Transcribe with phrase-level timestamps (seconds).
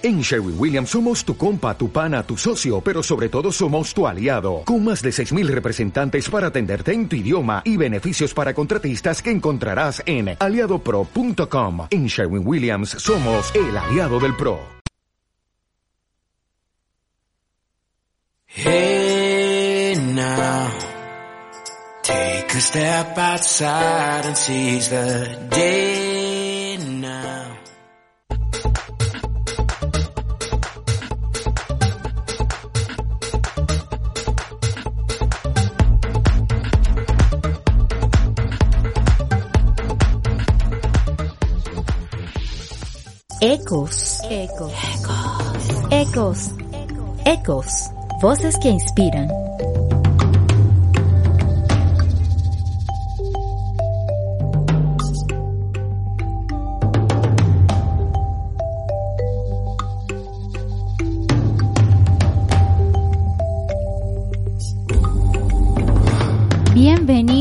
[0.00, 4.06] En Sherwin Williams somos tu compa, tu pana, tu socio, pero sobre todo somos tu
[4.06, 9.20] aliado, con más de 6.000 representantes para atenderte en tu idioma y beneficios para contratistas
[9.20, 11.88] que encontrarás en aliadopro.com.
[11.90, 14.60] En Sherwin Williams somos el aliado del PRO.
[18.46, 20.70] Hey now,
[22.02, 27.47] take a step outside and seize the day now.
[43.40, 44.20] Ecos.
[44.28, 44.72] Ecos.
[45.92, 46.50] Ecos.
[47.24, 47.90] Ecos.
[48.20, 49.28] Voces que inspiran.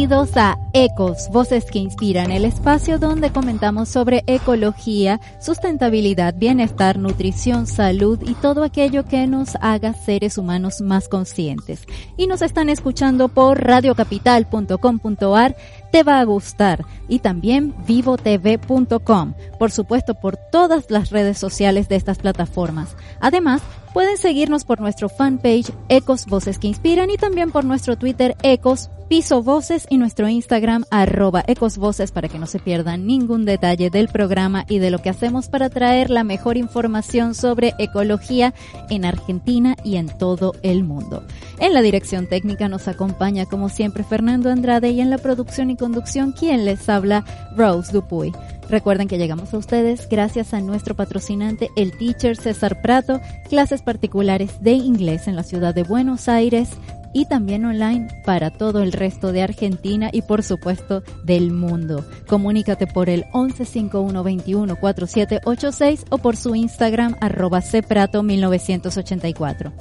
[0.07, 7.67] Bienvenidos a Ecos, Voces que Inspiran, el espacio donde comentamos sobre ecología, sustentabilidad, bienestar, nutrición,
[7.67, 11.81] salud y todo aquello que nos haga seres humanos más conscientes.
[12.15, 15.57] Y nos están escuchando por radiocapital.com.ar,
[15.91, 21.97] te va a gustar, y también vivotv.com, por supuesto por todas las redes sociales de
[21.97, 22.95] estas plataformas.
[23.19, 23.61] Además,
[23.93, 28.89] pueden seguirnos por nuestro fanpage Ecos Voces que Inspiran y también por nuestro Twitter Ecos
[29.07, 33.89] Piso Voces y nuestro Instagram arroba Ecos Voces para que no se pierdan ningún detalle
[33.89, 38.53] del programa y de lo que hacemos para traer la mejor información sobre ecología
[38.89, 41.23] en Argentina y en todo el mundo.
[41.59, 45.77] En la dirección técnica nos acompaña como siempre Fernando Andrade y en la producción y
[45.77, 47.23] conducción quien les habla
[47.55, 48.33] Rose Dupuy.
[48.69, 54.61] Recuerden que llegamos a ustedes gracias a nuestro patrocinante, el teacher César Prato, clases particulares
[54.61, 56.71] de inglés en la ciudad de Buenos Aires
[57.13, 62.05] y también online para todo el resto de Argentina y por supuesto del mundo.
[62.27, 69.71] Comunícate por el 1151214786 o por su Instagram arroba cprato1984.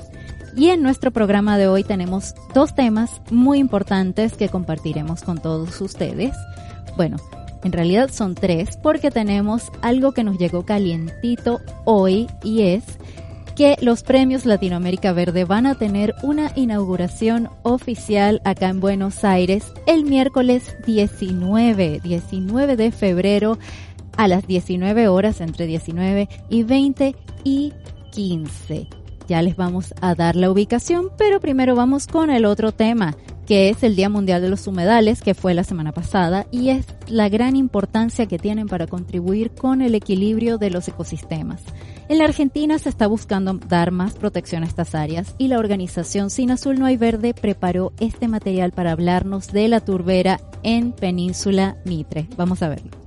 [0.56, 5.78] Y en nuestro programa de hoy tenemos dos temas muy importantes que compartiremos con todos
[5.82, 6.34] ustedes.
[6.97, 7.19] Bueno,
[7.62, 12.84] en realidad son tres porque tenemos algo que nos llegó calientito hoy y es
[13.56, 19.72] que los premios Latinoamérica Verde van a tener una inauguración oficial acá en Buenos Aires
[19.87, 23.59] el miércoles 19, 19 de febrero
[24.19, 27.72] a las 19 horas entre 19 y 20 y
[28.12, 28.89] 15.
[29.27, 33.16] Ya les vamos a dar la ubicación, pero primero vamos con el otro tema,
[33.47, 36.87] que es el Día Mundial de los Humedales, que fue la semana pasada, y es
[37.09, 41.62] la gran importancia que tienen para contribuir con el equilibrio de los ecosistemas.
[42.09, 46.31] En la Argentina se está buscando dar más protección a estas áreas y la organización
[46.31, 51.78] Sin Azul No Hay Verde preparó este material para hablarnos de la turbera en Península
[51.84, 52.28] Mitre.
[52.37, 53.06] Vamos a verlo.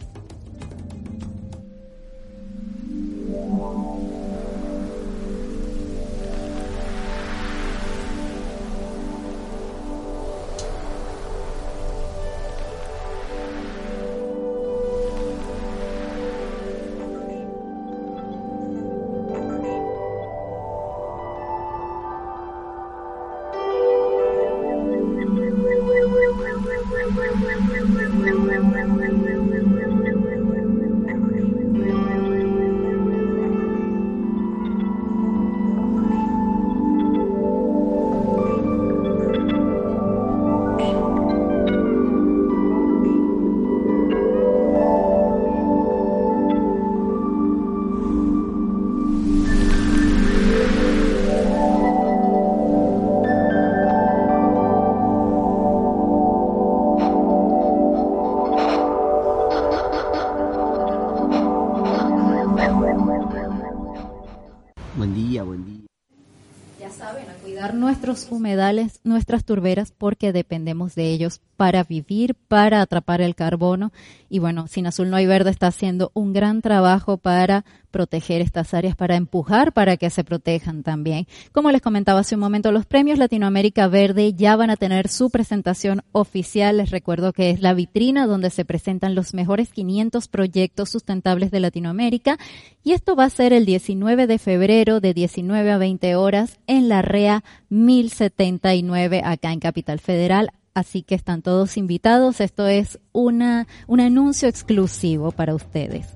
[68.32, 73.92] Humedales, nuestras turberas, porque dependemos de ellos para vivir, para atrapar el carbono.
[74.30, 78.74] Y bueno, Sin Azul No Hay Verde está haciendo un gran trabajo para proteger estas
[78.74, 81.28] áreas, para empujar para que se protejan también.
[81.52, 85.30] Como les comentaba hace un momento, los premios Latinoamérica Verde ya van a tener su
[85.32, 86.78] presentación oficial.
[86.78, 91.60] Les recuerdo que es la vitrina donde se presentan los mejores 500 proyectos sustentables de
[91.60, 92.38] Latinoamérica.
[92.84, 96.88] Y esto va a ser el 19 de febrero de 19 a 20 horas en
[96.88, 102.42] la REA 1079 acá en Capital Federal así que están todos invitados.
[102.42, 106.08] Esto es una, un anuncio exclusivo para ustedes.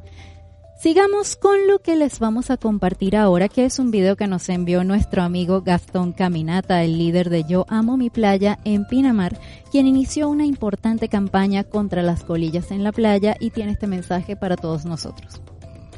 [0.80, 4.50] Sigamos con lo que les vamos a compartir ahora, que es un video que nos
[4.50, 9.40] envió nuestro amigo Gastón Caminata, el líder de Yo Amo Mi Playa en Pinamar,
[9.72, 14.36] quien inició una importante campaña contra las colillas en la playa y tiene este mensaje
[14.36, 15.42] para todos nosotros.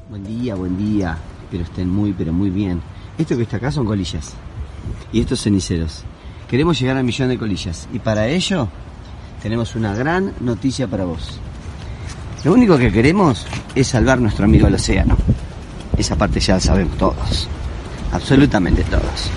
[0.07, 1.17] Buen día, buen día.
[1.45, 2.79] Espero estén muy, pero muy bien.
[3.17, 4.35] Esto que está acá son colillas.
[5.11, 6.05] Y estos ceniceros.
[6.49, 7.87] Queremos llegar al millón de colillas.
[7.93, 8.67] Y para ello
[9.41, 11.39] tenemos una gran noticia para vos.
[12.43, 15.17] Lo único que queremos es salvar nuestro amigo el océano.
[15.97, 17.47] Esa parte ya la sabemos todos.
[18.11, 19.31] Absolutamente todos.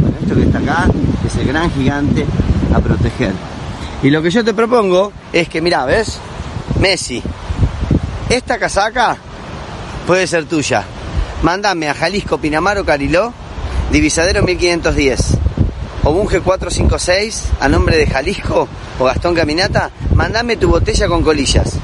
[0.00, 0.88] Bueno, esto que está acá
[1.24, 2.26] es el gran gigante
[2.74, 3.32] a proteger.
[4.02, 6.18] Y lo que yo te propongo es que, mira, ¿ves?
[6.80, 7.22] Messi,
[8.28, 9.16] esta casaca
[10.06, 10.84] puede ser tuya.
[11.42, 13.32] Mándame a Jalisco, Pinamar o Cariló,
[13.92, 15.38] divisadero 1510.
[16.04, 18.68] O Bunge 456, a nombre de Jalisco
[18.98, 21.78] o Gastón Caminata, mándame tu botella con colillas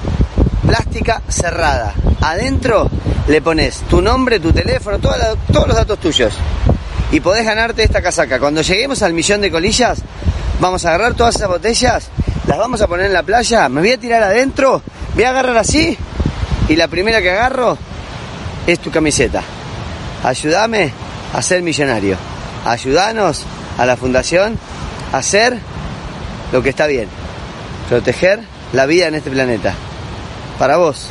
[0.70, 1.94] plástica cerrada.
[2.20, 2.88] Adentro
[3.26, 6.34] le pones tu nombre, tu teléfono, todos los datos tuyos.
[7.11, 8.38] Y podés ganarte esta casaca.
[8.38, 10.00] Cuando lleguemos al millón de colillas,
[10.61, 12.08] vamos a agarrar todas esas botellas,
[12.46, 14.81] las vamos a poner en la playa, me voy a tirar adentro,
[15.14, 15.96] voy a agarrar así,
[16.69, 17.76] y la primera que agarro
[18.64, 19.43] es tu camiseta.
[20.23, 20.93] Ayúdame
[21.32, 22.16] a ser millonario.
[22.64, 23.44] Ayúdanos
[23.78, 24.58] a la fundación
[25.12, 25.58] hacer
[26.52, 27.08] lo que está bien.
[27.88, 28.40] Proteger
[28.72, 29.75] la vida en este planeta
[30.58, 31.08] para vos,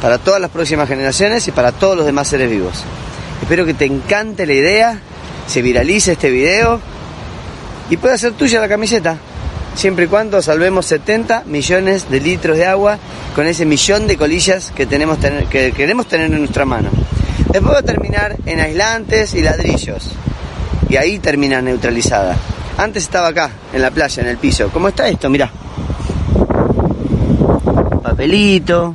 [0.00, 2.84] para todas las próximas generaciones y para todos los demás seres vivos.
[3.42, 4.98] Espero que te encante la idea,
[5.46, 6.80] se viralice este video
[7.90, 9.16] y pueda ser tuya la camiseta,
[9.74, 12.98] siempre y cuando salvemos 70 millones de litros de agua
[13.34, 15.18] con ese millón de colillas que, tenemos
[15.50, 16.90] que queremos tener en nuestra mano.
[17.50, 20.10] Después va a terminar en aislantes y ladrillos
[20.92, 22.36] y ahí termina neutralizada.
[22.76, 24.68] Antes estaba acá, en la playa, en el piso.
[24.70, 25.30] ¿Cómo está esto?
[25.30, 25.50] Mirá
[28.02, 28.94] papelito,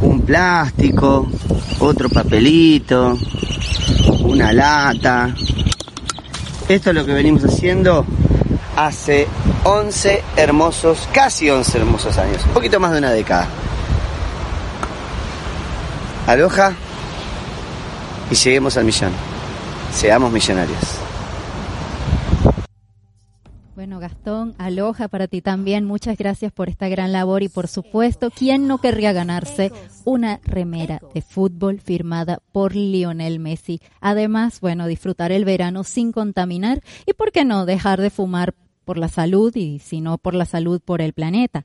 [0.00, 1.28] un plástico,
[1.80, 3.18] otro papelito,
[4.20, 5.34] una lata.
[6.66, 8.06] Esto es lo que venimos haciendo
[8.74, 9.28] hace
[9.64, 13.48] 11 hermosos, casi 11 hermosos años, un poquito más de una década.
[16.26, 16.72] Aloja
[18.30, 19.35] y lleguemos al millón.
[19.96, 20.78] Seamos millonarios.
[23.74, 25.86] Bueno, Gastón, aloja para ti también.
[25.86, 29.72] Muchas gracias por esta gran labor y por supuesto, ¿quién no querría ganarse
[30.04, 33.80] una remera de fútbol firmada por Lionel Messi?
[34.02, 38.54] Además, bueno, disfrutar el verano sin contaminar y, ¿por qué no, dejar de fumar
[38.84, 41.64] por la salud y si no por la salud por el planeta?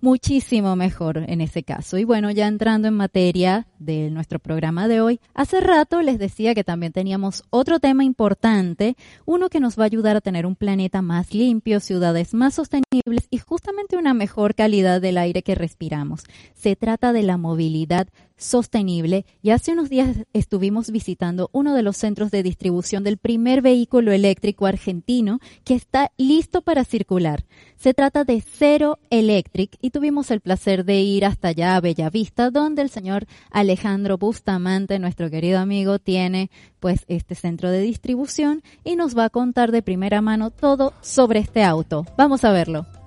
[0.00, 1.98] Muchísimo mejor en ese caso.
[1.98, 6.54] Y bueno, ya entrando en materia de nuestro programa de hoy, hace rato les decía
[6.54, 10.56] que también teníamos otro tema importante, uno que nos va a ayudar a tener un
[10.56, 16.24] planeta más limpio, ciudades más sostenibles y justamente una mejor calidad del aire que respiramos.
[16.54, 18.08] Se trata de la movilidad
[18.38, 23.60] sostenible y hace unos días estuvimos visitando uno de los centros de distribución del primer
[23.60, 27.44] vehículo eléctrico argentino que está listo para circular.
[27.76, 32.50] Se trata de Cero Electric y tuvimos el placer de ir hasta allá a Bellavista
[32.50, 36.50] donde el señor Alejandro Bustamante, nuestro querido amigo, tiene
[36.80, 41.40] pues este centro de distribución y nos va a contar de primera mano todo sobre
[41.40, 42.06] este auto.
[42.16, 42.97] Vamos a verlo.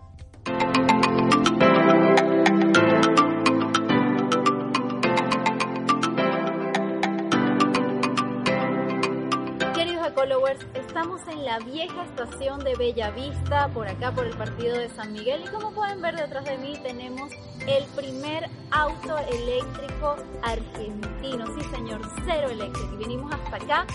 [11.01, 15.11] Estamos en la vieja estación de Bella Vista, por acá por el partido de San
[15.13, 15.41] Miguel.
[15.43, 17.31] Y como pueden ver detrás de mí tenemos
[17.65, 21.47] el primer auto eléctrico argentino.
[21.57, 22.93] Sí, señor, cero eléctrico.
[22.93, 23.87] Y venimos hasta acá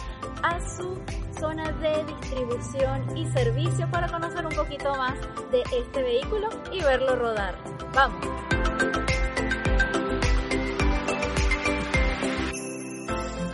[0.42, 1.00] a su
[1.38, 5.14] zona de distribución y servicio para conocer un poquito más
[5.52, 7.54] de este vehículo y verlo rodar.
[7.94, 8.26] Vamos.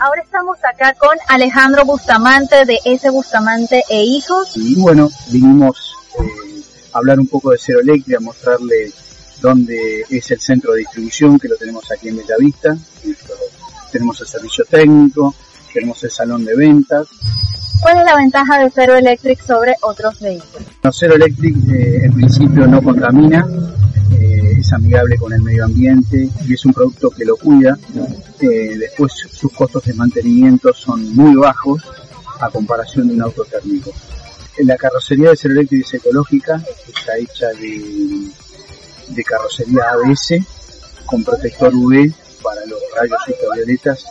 [0.04, 4.56] Ahora estamos acá con Alejandro Bustamante de ese Bustamante e Hijos.
[4.56, 6.60] Y bueno, vinimos eh,
[6.92, 8.90] a hablar un poco de Cero Electric, a mostrarle
[9.40, 12.76] dónde es el centro de distribución, que lo tenemos aquí en Bellavista.
[13.92, 15.36] Tenemos el servicio técnico,
[15.72, 17.06] tenemos el salón de ventas.
[17.80, 20.66] ¿Cuál es la ventaja de Cero Electric sobre otros vehículos?
[20.90, 23.46] Cero Electric eh, en principio no contamina,
[24.62, 27.76] es amigable con el medio ambiente y es un producto que lo cuida.
[28.40, 31.82] Eh, después sus costos de mantenimiento son muy bajos
[32.40, 33.92] a comparación de un auto térmico.
[34.58, 38.28] La carrocería de Cero Eléctrico es ecológica, está hecha de,
[39.08, 40.34] de carrocería ABS
[41.06, 44.04] con protector UV para los rayos ultravioletas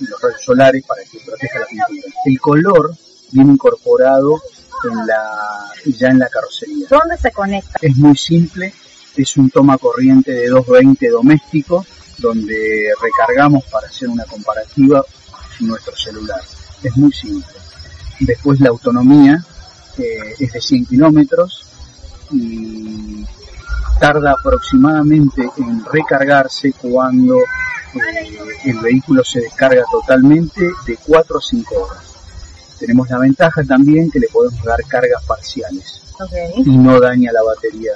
[0.00, 2.02] y los rayos solares para que proteja la pintura.
[2.24, 2.94] El color
[3.32, 4.40] viene incorporado
[4.90, 6.86] en la, ya en la carrocería.
[6.88, 7.78] ¿Dónde se conecta?
[7.82, 8.72] Es muy simple,
[9.16, 11.84] es un toma corriente de 220 doméstico
[12.18, 15.04] donde recargamos para hacer una comparativa
[15.60, 16.40] nuestro celular.
[16.82, 17.54] Es muy simple.
[18.20, 19.44] Después la autonomía
[19.98, 21.66] eh, es de 100 kilómetros
[22.30, 23.24] y
[24.00, 31.74] tarda aproximadamente en recargarse cuando eh, el vehículo se descarga totalmente de 4 o 5
[31.74, 32.04] horas.
[32.78, 36.02] Tenemos la ventaja también que le podemos dar cargas parciales
[36.58, 37.92] y no daña la batería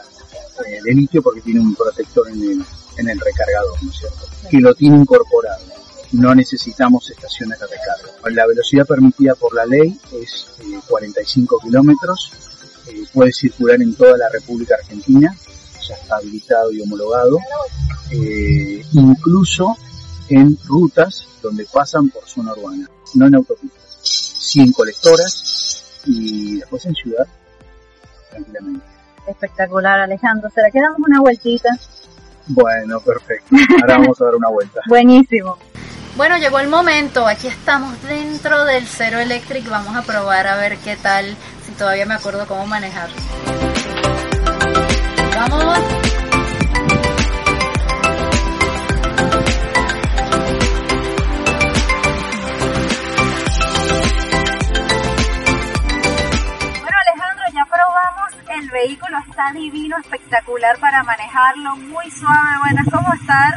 [0.66, 2.64] eh, de litio porque tiene un protector en el,
[2.96, 4.26] en el recargador, ¿no es cierto?
[4.50, 5.64] Que lo tiene incorporado.
[6.12, 8.30] No necesitamos estaciones de recarga.
[8.30, 10.46] La velocidad permitida por la ley es
[10.88, 12.32] 45 eh, kilómetros.
[12.88, 15.34] Eh, puede circular en toda la República Argentina.
[15.88, 17.38] Ya está habilitado y homologado.
[18.92, 19.76] incluso
[20.28, 23.98] en rutas donde pasan por zona urbana, no en autopistas.
[24.02, 27.26] Sí en colectoras y después en ciudad,
[28.30, 28.89] tranquilamente.
[29.30, 30.50] Espectacular, Alejandro.
[30.50, 31.70] ¿Será que damos una vueltita?
[32.46, 33.54] Bueno, perfecto.
[33.80, 34.80] Ahora vamos a dar una vuelta.
[34.88, 35.58] Buenísimo.
[36.16, 37.26] Bueno, llegó el momento.
[37.26, 39.68] Aquí estamos dentro del Cero Electric.
[39.68, 43.16] Vamos a probar a ver qué tal, si todavía me acuerdo cómo manejarlo.
[45.36, 46.19] Vamos.
[58.70, 63.54] Vehículo está divino, espectacular para manejarlo, muy suave, bueno, es como estar,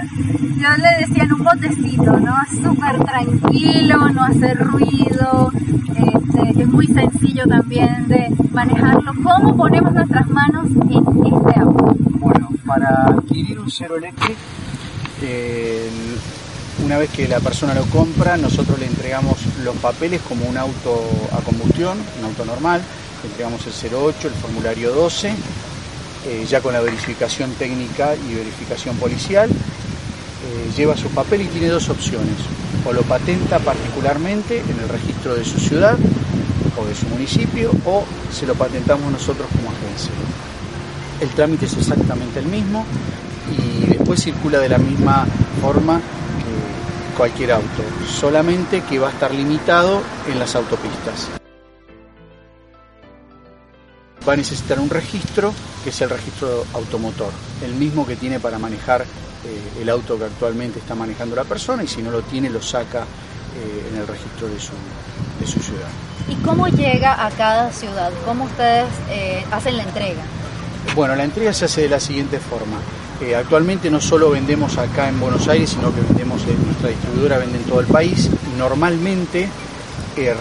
[0.57, 2.35] yo le decía en un botecito, ¿no?
[2.49, 5.51] Súper tranquilo, no hace ruido,
[5.95, 9.13] este, es muy sencillo también de manejarlo.
[9.23, 11.95] ¿Cómo ponemos nuestras manos en este auto?
[12.19, 14.37] Bueno, para adquirir un Cero Electric,
[16.85, 21.01] una vez que la persona lo compra, nosotros le entregamos los papeles como un auto
[21.31, 22.81] a combustión, un auto normal,
[23.23, 29.49] entregamos el 08, el formulario 12, eh, ya con la verificación técnica y verificación policial.
[29.49, 32.35] Eh, lleva su papel y tiene dos opciones.
[32.85, 35.97] O lo patenta particularmente en el registro de su ciudad
[36.77, 40.11] o de su municipio o se lo patentamos nosotros como agencia.
[41.21, 42.85] El trámite es exactamente el mismo
[43.51, 45.25] y después circula de la misma
[45.61, 51.42] forma que cualquier auto, solamente que va a estar limitado en las autopistas
[54.27, 55.53] va a necesitar un registro
[55.83, 57.31] que es el registro automotor,
[57.63, 61.83] el mismo que tiene para manejar eh, el auto que actualmente está manejando la persona
[61.83, 64.71] y si no lo tiene lo saca eh, en el registro de su,
[65.39, 65.89] de su ciudad.
[66.29, 68.11] ¿Y cómo llega a cada ciudad?
[68.25, 70.21] ¿Cómo ustedes eh, hacen la entrega?
[70.95, 72.77] Bueno, la entrega se hace de la siguiente forma.
[73.37, 77.57] actualmente no solo vendemos acá en Buenos Aires, sino que vendemos en nuestra distribuidora, vende
[77.57, 78.29] en todo el país.
[78.57, 79.49] Normalmente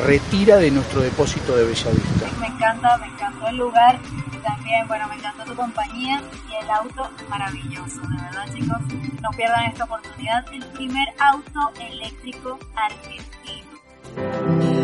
[0.05, 2.32] retira de nuestro depósito de Bellavista.
[2.63, 3.99] Encanta, me encantó el lugar
[4.31, 8.79] y también, bueno, me encantó tu compañía y el auto maravilloso, de verdad chicos,
[9.21, 14.82] no pierdan esta oportunidad, el primer auto eléctrico argentino.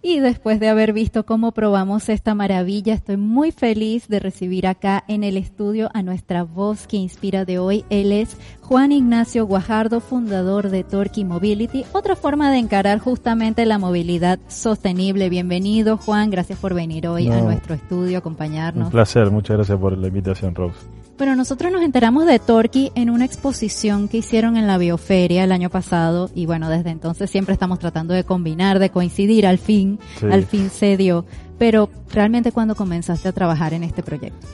[0.00, 5.02] Y después de haber visto cómo probamos esta maravilla, estoy muy feliz de recibir acá
[5.08, 7.84] en el estudio a nuestra voz que inspira de hoy.
[7.90, 13.78] Él es Juan Ignacio Guajardo, fundador de Torque Mobility, otra forma de encarar justamente la
[13.78, 15.28] movilidad sostenible.
[15.30, 18.86] Bienvenido, Juan, gracias por venir hoy a nuestro estudio, acompañarnos.
[18.86, 20.78] Un placer, muchas gracias por la invitación, Rose.
[21.18, 25.50] Bueno, nosotros nos enteramos de Torquay en una exposición que hicieron en la Bioferia el
[25.50, 29.98] año pasado y bueno, desde entonces siempre estamos tratando de combinar, de coincidir, al fin,
[30.30, 31.24] al fin se dio.
[31.58, 34.46] Pero realmente cuando comenzaste a trabajar en este proyecto?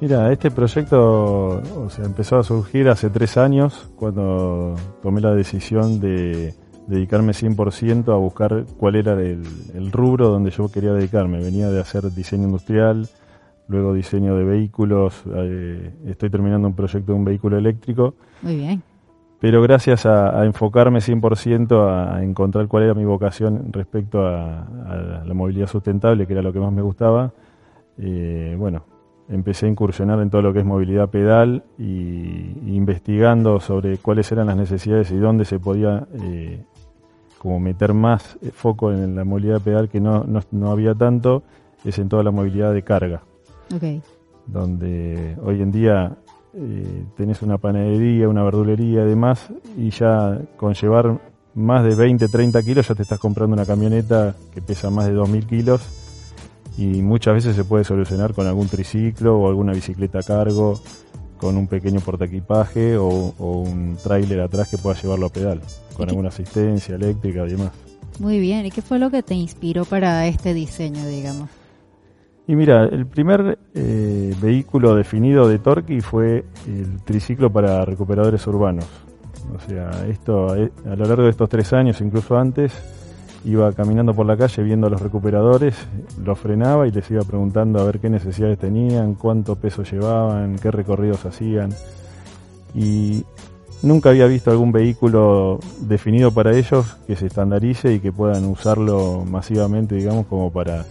[0.00, 5.98] Mira, este proyecto o sea, empezó a surgir hace tres años cuando tomé la decisión
[5.98, 6.54] de
[6.86, 9.42] dedicarme 100% a buscar cuál era el,
[9.74, 11.42] el rubro donde yo quería dedicarme.
[11.42, 13.08] Venía de hacer diseño industrial,
[13.68, 18.14] luego diseño de vehículos, eh, estoy terminando un proyecto de un vehículo eléctrico.
[18.42, 18.82] Muy bien.
[19.40, 25.66] Pero gracias a, enfocarme 100% a, encontrar cuál era mi vocación respecto a, la movilidad
[25.66, 27.32] sustentable, que era lo que más me gustaba,
[27.98, 28.84] eh, bueno,
[29.28, 34.46] empecé a incursionar en todo lo que es movilidad pedal y, investigando sobre cuáles eran
[34.46, 36.62] las necesidades y dónde se podía eh,
[37.38, 41.42] como meter más foco en la movilidad pedal que no, no, no había tanto,
[41.84, 43.22] es en toda la movilidad de carga.
[44.46, 46.16] Donde hoy en día
[46.54, 51.20] eh, tenés una panadería, una verdulería y demás, y ya con llevar
[51.54, 55.14] más de 20, 30 kilos ya te estás comprando una camioneta que pesa más de
[55.14, 55.80] 2.000 kilos
[56.78, 60.80] y muchas veces se puede solucionar con algún triciclo o alguna bicicleta a cargo,
[61.38, 65.60] con un pequeño portaequipaje o, o un tráiler atrás que pueda llevarlo a pedal,
[65.96, 67.72] con alguna asistencia eléctrica y demás.
[68.18, 71.50] Muy bien, ¿y qué fue lo que te inspiró para este diseño, digamos?
[72.48, 78.86] Y mira, el primer eh, vehículo definido de Torqui fue el triciclo para recuperadores urbanos.
[79.54, 82.72] O sea, esto eh, a lo largo de estos tres años, incluso antes,
[83.44, 85.74] iba caminando por la calle viendo a los recuperadores,
[86.24, 90.70] los frenaba y les iba preguntando a ver qué necesidades tenían, cuánto peso llevaban, qué
[90.70, 91.70] recorridos hacían.
[92.74, 93.24] Y
[93.82, 99.24] nunca había visto algún vehículo definido para ellos que se estandarice y que puedan usarlo
[99.24, 100.84] masivamente, digamos, como para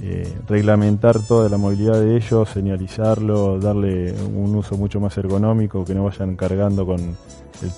[0.00, 5.94] eh, reglamentar toda la movilidad de ellos, señalizarlo, darle un uso mucho más ergonómico, que
[5.94, 7.16] no vayan cargando con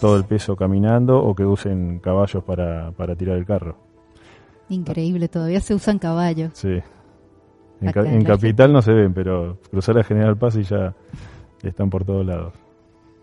[0.01, 3.77] todo el peso caminando o que usen caballos para, para tirar el carro.
[4.69, 6.53] Increíble, todavía se usan caballos.
[6.55, 6.81] Sí.
[7.81, 10.95] En, Capital no se ven, pero cruzar a General Paz y ya
[11.63, 12.55] están por todos lados.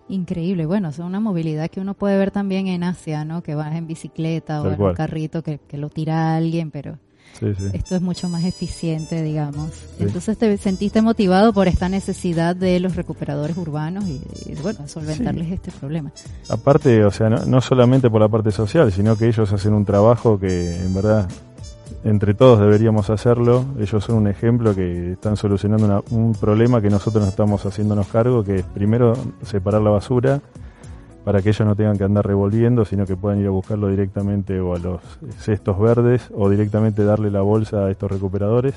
[0.10, 3.41] Increíble, bueno, es una movilidad que uno puede ver también en Asia, ¿no?
[3.41, 7.00] Que vas en bicicleta o en un carrito que, que lo tira alguien, pero
[7.73, 9.71] esto es mucho más eficiente, digamos.
[10.00, 14.21] Entonces te sentiste motivado por esta necesidad de los recuperadores urbanos y,
[14.61, 16.11] bueno, solventarles este problema.
[16.50, 20.39] Aparte, o sea, no, solamente por la parte social, sino que ellos hacen un trabajo
[20.39, 21.27] que en verdad
[22.03, 23.65] entre todos deberíamos hacerlo.
[23.79, 28.43] Ellos son un ejemplo que están solucionando un problema que nosotros no estamos haciéndonos cargo,
[28.43, 30.41] que es primero separar la basura
[31.23, 34.59] para que ellos no tengan que andar revolviendo, sino que puedan ir a buscarlo directamente
[34.59, 35.01] o a los
[35.37, 38.75] cestos verdes o directamente darle la bolsa a estos recuperadores.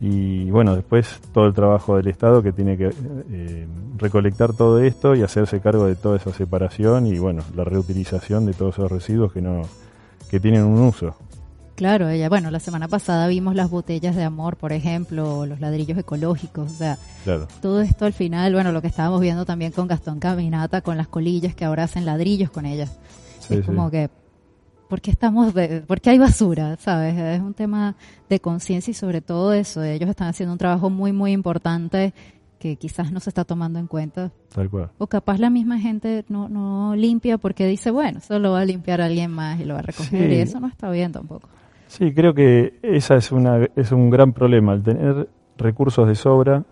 [0.00, 2.90] Y bueno, después todo el trabajo del Estado que tiene que
[3.30, 3.66] eh,
[3.98, 8.52] recolectar todo esto y hacerse cargo de toda esa separación y bueno, la reutilización de
[8.54, 9.62] todos esos residuos que no
[10.28, 11.14] que tienen un uso.
[11.74, 15.96] Claro, ella, bueno, la semana pasada vimos las botellas de amor, por ejemplo, los ladrillos
[15.98, 16.98] ecológicos, o sea,
[17.60, 21.08] todo esto al final, bueno, lo que estábamos viendo también con Gastón Caminata, con las
[21.08, 22.90] colillas que ahora hacen ladrillos con ellas.
[23.48, 24.10] es como que,
[24.88, 25.54] ¿por qué estamos,
[25.86, 26.76] por qué hay basura?
[26.76, 27.16] ¿Sabes?
[27.16, 27.96] Es un tema
[28.28, 32.12] de conciencia y sobre todo eso, ellos están haciendo un trabajo muy, muy importante
[32.58, 34.30] que quizás no se está tomando en cuenta.
[34.54, 34.90] Tal cual.
[34.98, 39.00] O capaz la misma gente no, no limpia porque dice, bueno, solo va a limpiar
[39.00, 41.48] alguien más y lo va a recoger y eso no está bien tampoco.
[41.92, 45.28] Sí, creo que esa es una es un gran problema, el tener
[45.58, 46.64] recursos de sobra.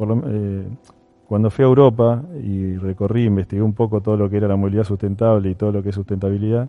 [0.00, 0.66] Eh,
[1.28, 4.82] cuando fui a Europa y recorrí, investigué un poco todo lo que era la movilidad
[4.82, 6.68] sustentable y todo lo que es sustentabilidad,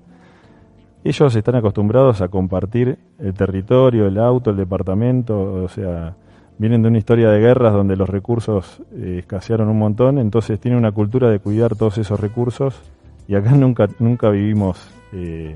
[1.03, 6.15] ellos están acostumbrados a compartir el territorio, el auto, el departamento, o sea,
[6.59, 10.77] vienen de una historia de guerras donde los recursos eh, escasearon un montón, entonces tienen
[10.77, 12.79] una cultura de cuidar todos esos recursos
[13.27, 15.55] y acá nunca nunca vivimos eh,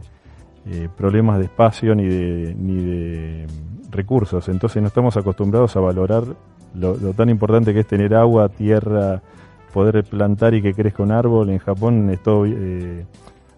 [0.66, 3.48] eh, problemas de espacio ni de, ni de
[3.90, 4.48] recursos.
[4.50, 6.24] Entonces no estamos acostumbrados a valorar
[6.76, 9.22] lo, tan importante que es tener agua, tierra,
[9.74, 11.50] poder plantar y que crezca un árbol.
[11.50, 13.06] En Japón es todo eh,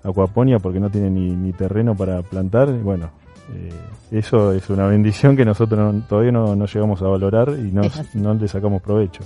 [0.03, 2.71] acuaponia porque no tiene ni, ni terreno para plantar.
[2.71, 3.09] Bueno,
[3.53, 3.71] eh,
[4.11, 7.81] eso es una bendición que nosotros todavía no, no, llegamos a valorar y no,
[8.13, 9.23] no le sacamos provecho.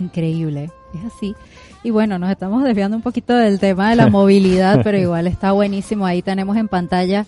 [0.00, 1.34] Increíble, es así.
[1.84, 5.52] Y bueno, nos estamos desviando un poquito del tema de la movilidad, pero igual está
[5.52, 6.06] buenísimo.
[6.06, 7.26] Ahí tenemos en pantalla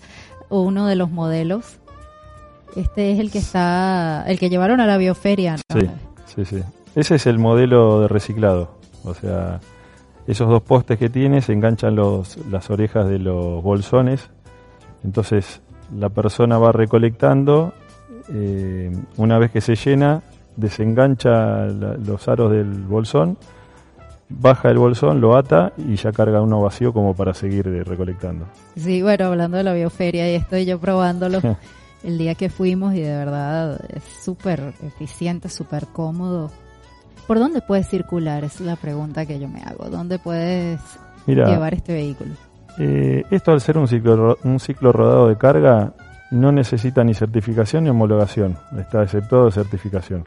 [0.49, 1.77] uno de los modelos.
[2.75, 5.57] Este es el que está, el que llevaron a la bioferia.
[5.57, 5.87] Sí,
[6.25, 6.63] sí, sí.
[6.95, 8.79] Ese es el modelo de reciclado.
[9.03, 9.59] O sea,
[10.25, 14.31] esos dos postes que tiene se enganchan los, las orejas de los bolsones.
[15.03, 15.61] Entonces
[15.95, 17.73] la persona va recolectando.
[18.33, 20.23] Eh, una vez que se llena,
[20.55, 23.37] desengancha los aros del bolsón
[24.29, 28.45] baja el bolsón, lo ata y ya carga uno vacío como para seguir recolectando.
[28.75, 31.39] Sí, bueno, hablando de la bioferia y estoy yo probándolo
[32.03, 36.51] el día que fuimos y de verdad es súper eficiente, súper cómodo.
[37.25, 38.43] ¿Por dónde puedes circular?
[38.43, 39.89] Es la pregunta que yo me hago.
[39.89, 40.79] ¿Dónde puedes
[41.25, 42.31] llevar este vehículo?
[42.79, 45.93] Eh, esto al ser un ciclo, un ciclo rodado de carga
[46.31, 50.25] no necesita ni certificación ni homologación, está exceptuado de certificación.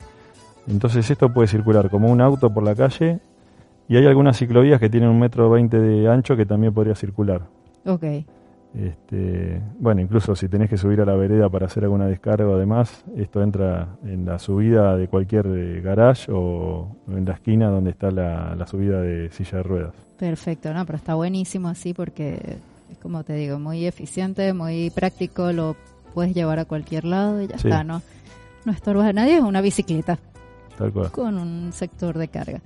[0.67, 3.21] Entonces esto puede circular como un auto por la calle
[3.91, 7.43] y hay algunas ciclovías que tienen un metro veinte de ancho que también podría circular.
[7.85, 8.05] Ok.
[8.73, 13.05] Este, bueno, incluso si tenés que subir a la vereda para hacer alguna descarga además,
[13.17, 18.13] esto entra en la subida de cualquier eh, garage o en la esquina donde está
[18.13, 19.95] la, la subida de silla de ruedas.
[20.17, 22.59] Perfecto, no, pero está buenísimo así porque
[22.93, 25.75] es como te digo, muy eficiente, muy práctico, lo
[26.15, 28.03] puedes llevar a cualquier lado y ya está, ¿no?
[28.65, 30.17] No estorbas a nadie, es una bicicleta.
[30.79, 31.11] Tal cual.
[31.11, 32.61] Con un sector de carga.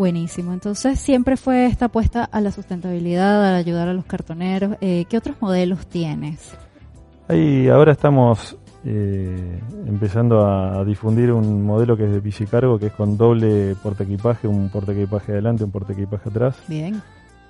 [0.00, 0.54] Buenísimo.
[0.54, 4.78] Entonces siempre fue esta apuesta a la sustentabilidad, a ayudar a los cartoneros.
[4.80, 6.56] Eh, ¿Qué otros modelos tienes?
[7.28, 12.92] Ahí ahora estamos eh, empezando a, difundir un modelo que es de bicicargo, que es
[12.92, 16.56] con doble porta equipaje, un porta equipaje adelante, un porta equipaje atrás.
[16.66, 17.02] Bien.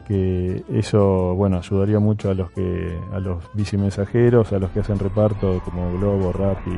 [0.09, 4.99] Que eso, bueno, ayudaría mucho a los que, a los bicimensajeros, a los que hacen
[4.99, 6.73] reparto como Globo, Rappi,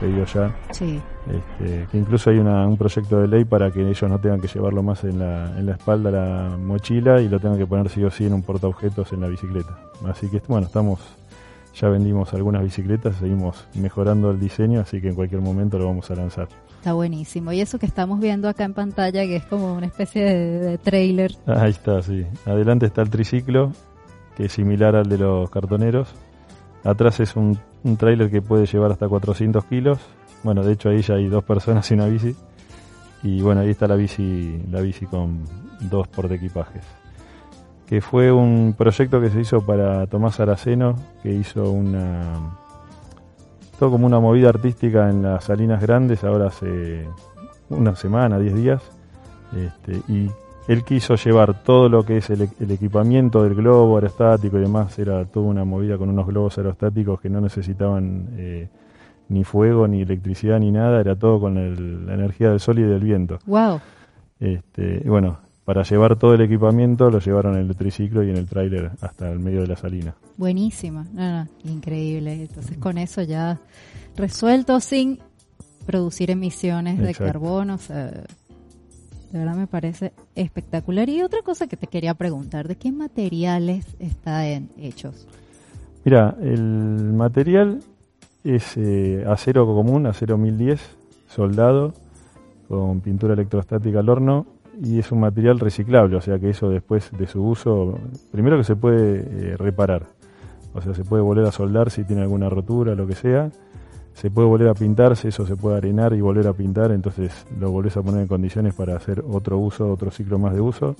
[0.00, 0.52] pedido ya.
[0.72, 1.00] Sí.
[1.30, 4.46] Este, que incluso hay una, un proyecto de ley para que ellos no tengan que
[4.46, 8.04] llevarlo más en la, en la espalda la mochila y lo tengan que poner sí
[8.04, 9.76] o sí en un portaobjetos en la bicicleta.
[10.04, 11.00] Así que bueno, estamos
[11.80, 16.10] ya vendimos algunas bicicletas, seguimos mejorando el diseño, así que en cualquier momento lo vamos
[16.10, 16.48] a lanzar.
[16.78, 17.52] Está buenísimo.
[17.52, 20.78] Y eso que estamos viendo acá en pantalla, que es como una especie de, de
[20.78, 21.32] trailer.
[21.46, 22.24] Ahí está, sí.
[22.46, 23.72] Adelante está el triciclo,
[24.36, 26.14] que es similar al de los cartoneros.
[26.82, 29.98] Atrás es un, un trailer que puede llevar hasta 400 kilos.
[30.42, 32.34] Bueno, de hecho ahí ya hay dos personas y una bici.
[33.22, 35.44] Y bueno, ahí está la bici, la bici con
[35.80, 36.84] dos portaequipajes.
[37.86, 42.58] Que fue un proyecto que se hizo para Tomás Araceno, que hizo una
[43.78, 47.06] todo como una movida artística en las Salinas Grandes, ahora hace
[47.68, 48.82] una semana, 10 días.
[49.54, 50.30] Este, y
[50.68, 54.98] él quiso llevar todo lo que es el, el, equipamiento del globo aerostático y demás,
[54.98, 58.68] era toda una movida con unos globos aerostáticos que no necesitaban eh,
[59.28, 62.82] ni fuego, ni electricidad, ni nada, era todo con el, la energía del sol y
[62.82, 63.38] del viento.
[63.46, 63.80] Wow.
[64.38, 68.36] Este, y bueno, para llevar todo el equipamiento lo llevaron en el triciclo y en
[68.36, 70.14] el tráiler hasta el medio de la salina.
[70.36, 72.42] Buenísima, no, no, increíble.
[72.42, 73.58] Entonces con eso ya
[74.16, 75.18] resuelto sin
[75.84, 77.24] producir emisiones Exacto.
[77.24, 78.06] de carbono, o sea,
[79.32, 81.08] de verdad me parece espectacular.
[81.08, 85.26] Y otra cosa que te quería preguntar, ¿de qué materiales están hechos?
[86.04, 87.80] Mira, el material
[88.54, 90.80] es eh, acero común, acero 1010,
[91.28, 91.92] soldado,
[92.68, 94.46] con pintura electrostática al horno
[94.82, 97.98] y es un material reciclable, o sea que eso después de su uso,
[98.30, 100.06] primero que se puede eh, reparar,
[100.74, 103.50] o sea, se puede volver a soldar si tiene alguna rotura, lo que sea,
[104.12, 107.70] se puede volver a pintarse, eso se puede arenar y volver a pintar, entonces lo
[107.70, 110.96] volvés a poner en condiciones para hacer otro uso, otro ciclo más de uso.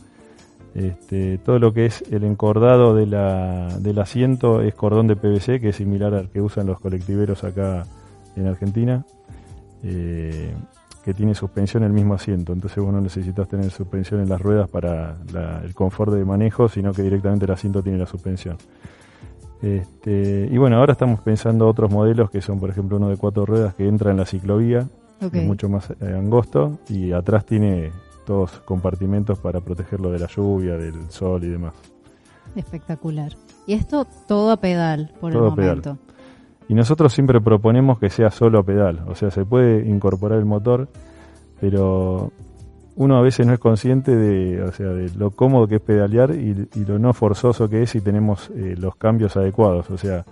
[0.77, 5.59] Este, todo lo que es el encordado de la, del asiento es cordón de PVC,
[5.59, 7.87] que es similar al que usan los colectiveros acá
[8.37, 9.05] en Argentina.
[9.83, 10.53] Eh,
[11.03, 14.41] que tiene suspensión en el mismo asiento, entonces vos no necesitas tener suspensión en las
[14.41, 18.57] ruedas para la, el confort de manejo, sino que directamente el asiento tiene la suspensión.
[19.63, 23.47] Este, y bueno, ahora estamos pensando otros modelos que son, por ejemplo, uno de cuatro
[23.47, 25.31] ruedas que entra en la ciclovía, okay.
[25.31, 27.93] que es mucho más eh, angosto, y atrás tiene
[28.27, 31.73] todos compartimentos para protegerlo de la lluvia, del sol y demás.
[32.55, 33.33] Espectacular.
[33.67, 35.95] Y esto todo a pedal por todo el momento.
[35.95, 36.07] Pedal.
[36.69, 40.45] Y nosotros siempre proponemos que sea solo a pedal, o sea, se puede incorporar el
[40.45, 40.89] motor,
[41.61, 42.33] pero
[42.97, 46.35] uno a veces no es consciente de, o sea, de lo cómodo que es pedalear
[46.35, 49.91] y, y lo no forzoso que es si tenemos eh, los cambios adecuados.
[49.91, 50.25] O sea,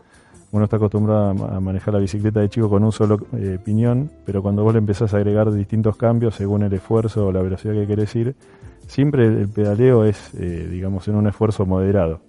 [0.54, 4.40] uno está acostumbrado a, manejar la bicicleta de chico con un solo eh, piñón, pero
[4.40, 7.88] cuando vos le empezás a agregar distintos cambios según el esfuerzo o la velocidad que
[7.88, 8.36] querés ir,
[8.86, 12.20] siempre el pedaleo es, eh, digamos, en un esfuerzo moderado.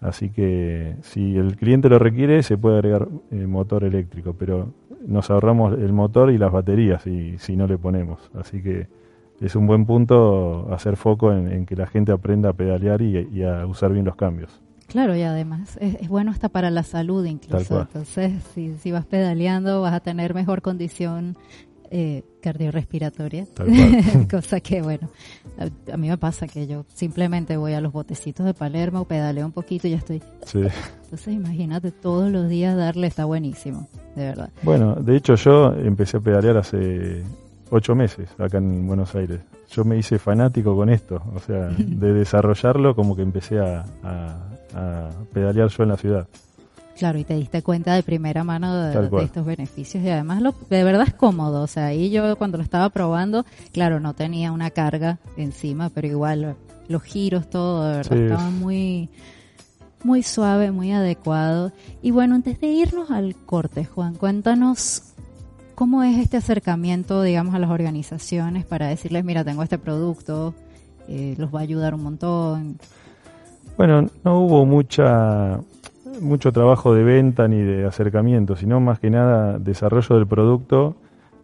[0.00, 4.68] Así que si el cliente lo requiere, se puede agregar eh, motor eléctrico, pero
[5.04, 8.30] nos ahorramos el motor y las baterías si, no le ponemos.
[8.38, 8.86] Así que
[9.40, 13.66] es un buen punto hacer foco en, que la gente aprenda a pedalear y, a
[13.66, 14.62] usar bien los cambios.
[14.88, 17.82] Claro, y además es, es, bueno hasta para la salud incluso.
[17.82, 21.36] Entonces, si, si vas pedaleando, vas a tener mejor condición
[21.90, 23.46] eh, cardiorrespiratoria,
[24.30, 25.08] cosa que bueno,
[25.58, 29.46] a, a, mí me pasa que yo simplemente voy a los botecitos de Palermo, pedaleo
[29.46, 30.22] un poquito y ya estoy.
[30.44, 30.62] Sí.
[31.04, 34.50] Entonces imagínate todos los días darle, está buenísimo, de verdad.
[34.62, 37.22] Bueno, de hecho yo empecé a pedalear hace
[37.70, 39.40] ocho meses acá en Buenos Aires.
[39.70, 44.36] Yo me hice fanático con esto, o sea, de desarrollarlo como que empecé a, a,
[44.78, 46.28] a pedalear yo en la ciudad.
[46.96, 50.52] Claro, y te diste cuenta de primera mano de, de, estos beneficios y además lo,
[50.68, 54.50] de verdad es cómodo, o sea, ahí yo cuando lo estaba probando, claro, no tenía
[54.50, 56.56] una carga encima, pero igual
[56.88, 59.10] los giros, todo, de verdad, sí, estaba muy,
[60.02, 61.72] muy suave, muy adecuado.
[62.02, 65.14] Y bueno, antes de irnos al corte, Juan, cuéntanos
[65.74, 70.54] cómo es este acercamiento, digamos, a las organizaciones para decirles, mira, tengo este producto,
[71.06, 72.78] eh, los va a ayudar un montón.
[73.78, 75.60] Bueno, no hubo mucha
[76.20, 80.96] mucho trabajo de venta ni de acercamiento, sino más que nada desarrollo del producto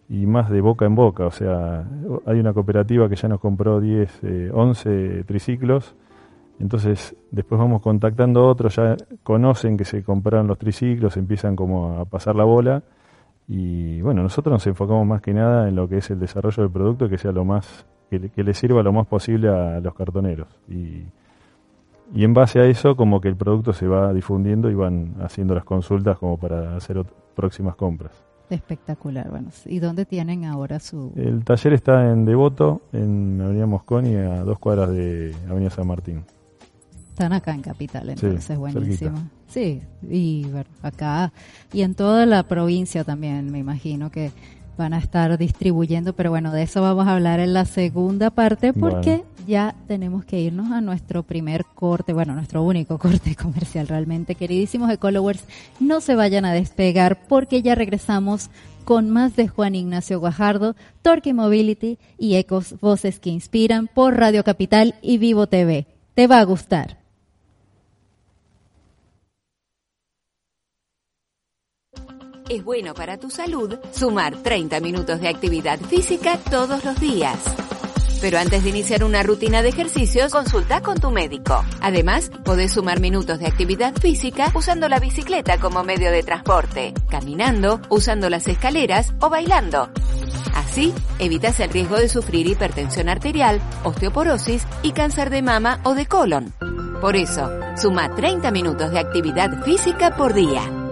[0.09, 1.27] y más de boca en boca.
[1.27, 1.85] O sea,
[2.25, 5.95] hay una cooperativa que ya nos compró 10, eh, 11 triciclos.
[6.59, 12.01] Entonces, después vamos contactando a otros, ya conocen que se compraron los triciclos, empiezan como
[12.01, 12.83] a pasar la bola.
[13.47, 16.71] Y bueno, nosotros nos enfocamos más que nada en lo que es el desarrollo del
[16.73, 20.49] producto, que sea lo más, que, que le sirva lo más posible a los cartoneros.
[20.67, 21.05] Y,
[22.13, 25.55] y en base a eso como que el producto se va difundiendo y van haciendo
[25.55, 27.03] las consultas como para hacer
[27.35, 28.11] próximas compras.
[28.49, 31.11] Espectacular, bueno, ¿y dónde tienen ahora su...?
[31.15, 36.23] El taller está en Devoto, en Avenida Mosconi, a dos cuadras de Avenida San Martín.
[37.09, 39.17] Están acá en Capital, entonces Sí, buenísimo.
[39.47, 41.31] Sí, y bueno, acá
[41.71, 44.31] y en toda la provincia también, me imagino que
[44.77, 48.73] van a estar distribuyendo, pero bueno, de eso vamos a hablar en la segunda parte
[48.73, 54.35] porque ya tenemos que irnos a nuestro primer corte, bueno, nuestro único corte comercial realmente.
[54.35, 55.43] Queridísimos Ecolowers,
[55.79, 58.49] no se vayan a despegar porque ya regresamos
[58.83, 64.43] con más de Juan Ignacio Guajardo, Torque Mobility y Ecos Voces que Inspiran por Radio
[64.43, 65.87] Capital y Vivo TV.
[66.13, 67.04] Te va a gustar.
[72.47, 77.39] Es bueno para tu salud sumar 30 minutos de actividad física todos los días.
[78.21, 81.65] Pero antes de iniciar una rutina de ejercicios, consulta con tu médico.
[81.81, 87.81] Además, podés sumar minutos de actividad física usando la bicicleta como medio de transporte, caminando,
[87.89, 89.89] usando las escaleras o bailando.
[90.53, 96.05] Así, evitas el riesgo de sufrir hipertensión arterial, osteoporosis y cáncer de mama o de
[96.05, 96.53] colon.
[97.01, 100.84] Por eso, suma 30 minutos de actividad física por día.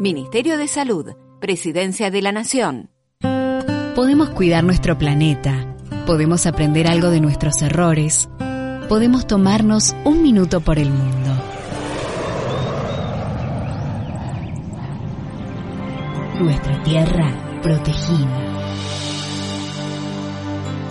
[0.00, 2.88] Ministerio de Salud, Presidencia de la Nación.
[3.94, 8.30] Podemos cuidar nuestro planeta, podemos aprender algo de nuestros errores,
[8.88, 11.30] podemos tomarnos un minuto por el mundo.
[16.40, 18.56] Nuestra tierra protegida.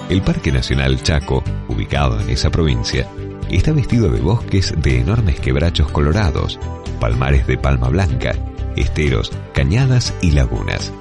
[0.07, 3.07] El Parque Nacional Chaco, ubicado en esa provincia,
[3.49, 6.59] está vestido de bosques de enormes quebrachos colorados,
[6.99, 8.35] palmares de palma blanca,
[8.79, 10.91] esteros, cañadas y lagunas.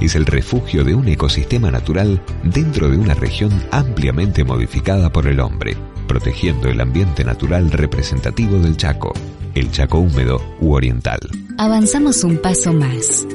[0.00, 5.40] Es el refugio de un ecosistema natural dentro de una región ampliamente modificada por el
[5.40, 5.76] hombre,
[6.08, 9.12] protegiendo el ambiente natural representativo del Chaco,
[9.54, 11.20] el Chaco húmedo u oriental.
[11.58, 13.26] Avanzamos un paso más.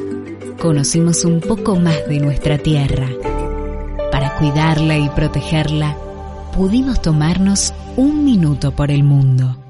[0.60, 3.08] Conocimos un poco más de nuestra tierra.
[4.12, 5.96] Para cuidarla y protegerla,
[6.54, 9.67] pudimos tomarnos un minuto por el mundo.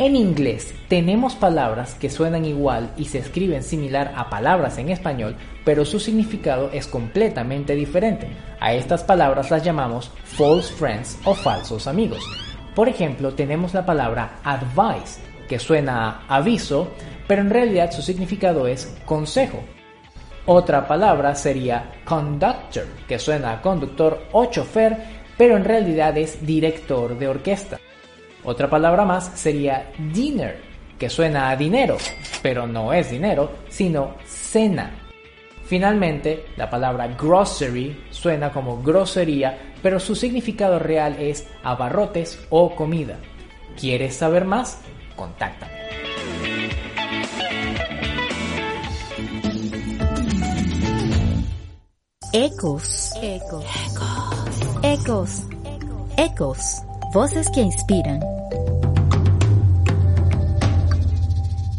[0.00, 5.36] En inglés tenemos palabras que suenan igual y se escriben similar a palabras en español,
[5.62, 8.26] pero su significado es completamente diferente.
[8.60, 12.24] A estas palabras las llamamos false friends o falsos amigos.
[12.74, 16.88] Por ejemplo, tenemos la palabra advice, que suena a aviso,
[17.28, 19.60] pero en realidad su significado es consejo.
[20.46, 24.96] Otra palabra sería conductor, que suena a conductor o chofer,
[25.36, 27.78] pero en realidad es director de orquesta.
[28.44, 30.60] Otra palabra más sería dinner,
[30.98, 31.96] que suena a dinero,
[32.42, 34.90] pero no es dinero, sino cena.
[35.64, 43.18] Finalmente, la palabra grocery suena como grosería, pero su significado real es abarrotes o comida.
[43.78, 44.78] ¿Quieres saber más?
[45.14, 45.72] Contáctame.
[52.32, 53.12] Ecos.
[53.22, 53.64] Ecos.
[54.82, 55.42] Ecos.
[56.16, 56.89] Ecos.
[57.12, 58.20] Voces que inspiran.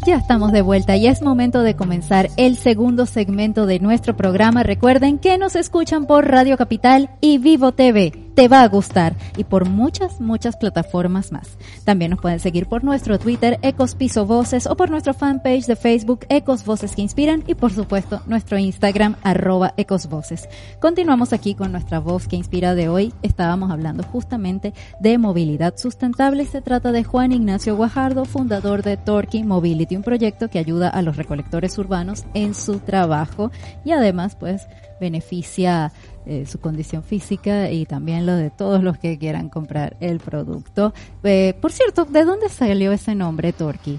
[0.04, 4.62] Ya estamos de vuelta y es momento de comenzar el segundo segmento de nuestro programa.
[4.62, 8.31] Recuerden que nos escuchan por Radio Capital y Vivo TV.
[8.34, 11.58] Te va a gustar y por muchas, muchas plataformas más.
[11.84, 13.94] También nos pueden seguir por nuestro Twitter Ecos
[14.26, 19.16] Voces o por nuestro fanpage de Facebook Ecos que Inspiran y por supuesto nuestro Instagram
[19.22, 20.48] arroba Ecos Voces.
[20.80, 23.12] Continuamos aquí con nuestra voz que inspira de hoy.
[23.22, 26.46] Estábamos hablando justamente de movilidad sustentable.
[26.46, 31.02] Se trata de Juan Ignacio Guajardo, fundador de Torquay Mobility, un proyecto que ayuda a
[31.02, 33.50] los recolectores urbanos en su trabajo
[33.84, 34.66] y además pues
[35.02, 35.92] beneficia
[36.24, 40.94] eh, su condición física y también lo de todos los que quieran comprar el producto.
[41.24, 43.98] Eh, por cierto, ¿de dónde salió ese nombre, Torqui?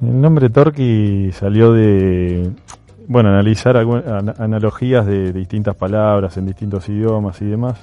[0.00, 2.50] El nombre Torqui salió de,
[3.08, 7.76] bueno, analizar an analogías de, de, distintas palabras en distintos idiomas y demás.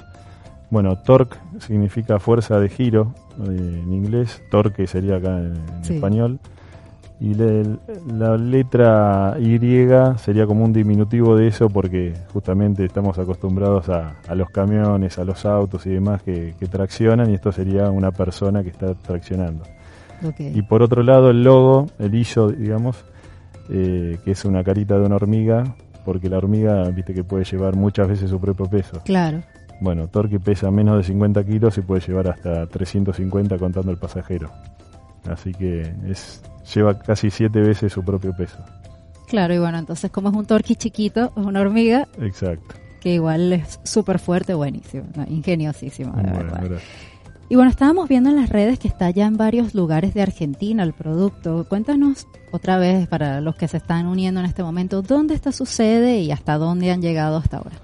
[0.73, 6.39] Bueno, torque significa fuerza de giro eh, en inglés, torque sería acá en, español.
[7.19, 7.63] Y le,
[8.11, 9.57] la letra Y
[10.17, 15.23] sería como un diminutivo de eso porque justamente estamos acostumbrados a, a los camiones, a
[15.23, 19.63] los autos y demás que, que, traccionan y esto sería una persona que está traccionando.
[20.21, 20.51] Okay.
[20.53, 23.05] Y por otro lado el logo, el hillo, digamos,
[23.69, 27.75] eh, que es una carita de una hormiga, porque la hormiga, viste que puede llevar
[27.75, 29.01] muchas veces su propio peso.
[29.05, 29.41] Claro.
[29.79, 34.49] Bueno, Torque pesa menos de 50 kilos y puede llevar hasta 350 contando el pasajero.
[35.29, 36.41] Así que es
[36.73, 38.57] lleva casi siete veces su propio peso.
[39.27, 42.07] Claro, y bueno, entonces como es un torqui chiquito, es una hormiga.
[42.19, 42.75] Exacto.
[43.01, 46.61] Que igual es súper fuerte, buenísimo, no, ingeniosísimo, de bueno, verdad.
[46.63, 47.13] Gracias.
[47.49, 50.81] Y bueno, estábamos viendo en las redes que está ya en varios lugares de Argentina
[50.83, 51.67] el producto.
[51.67, 55.65] Cuéntanos otra vez para los que se están uniendo en este momento, ¿dónde está su
[55.65, 57.75] sede y hasta dónde han llegado hasta ahora?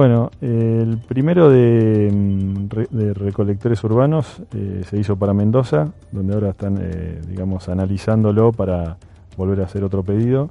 [0.00, 2.70] Bueno, el primero de, mm,
[3.12, 8.96] recolectores urbanos eh, se hizo para Mendoza, donde ahora están, eh, digamos, analizándolo para
[9.36, 10.48] volver a hacer otro pedido.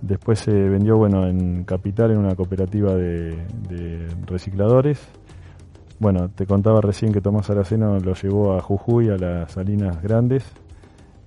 [0.00, 3.36] Después se vendió, bueno, en Capital, en una cooperativa de,
[4.26, 5.00] recicladores.
[5.98, 10.44] Bueno, te contaba recién que Tomás Araceno lo llevó a Jujuy, a las Salinas Grandes.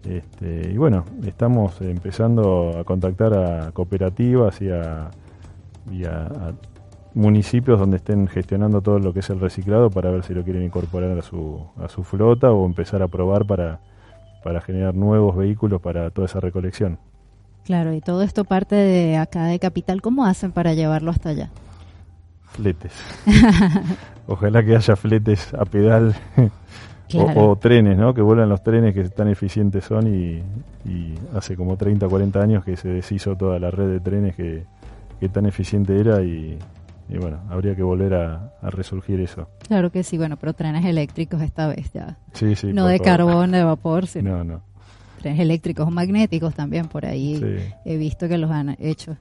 [0.06, 5.12] Este, y bueno, estamos empezando a contactar a cooperativas y a
[7.13, 10.63] municipios donde estén gestionando todo lo que es el reciclado para ver si lo quieren
[10.63, 13.80] incorporar a su, a su flota o empezar a probar para,
[14.43, 16.97] para generar nuevos vehículos para toda esa recolección.
[17.65, 20.02] Claro, y todo esto parte de acá de Capital.
[20.02, 21.50] ¿Cómo hacen para llevarlo hasta allá?
[22.45, 22.93] Fletes.
[24.28, 26.15] Ojalá que haya fletes a pedal
[27.36, 28.13] o, trenes, ¿no?
[28.13, 30.41] Que vuelan los trenes que tan eficientes son y,
[30.89, 34.65] y, hace como 30, 40 años que se deshizo toda la red de trenes que,
[35.19, 36.58] que tan eficiente era y,
[37.12, 39.50] y bueno, habría que volver a, resurgir eso.
[39.67, 42.17] Claro que sí, bueno, pero trenes eléctricos esta vez ya.
[42.34, 42.71] Sí, sí.
[42.71, 44.62] No de carbón, de vapor, sino no, no.
[45.19, 47.41] trenes eléctricos o magnéticos también por ahí
[47.84, 49.17] he visto que los han hecho.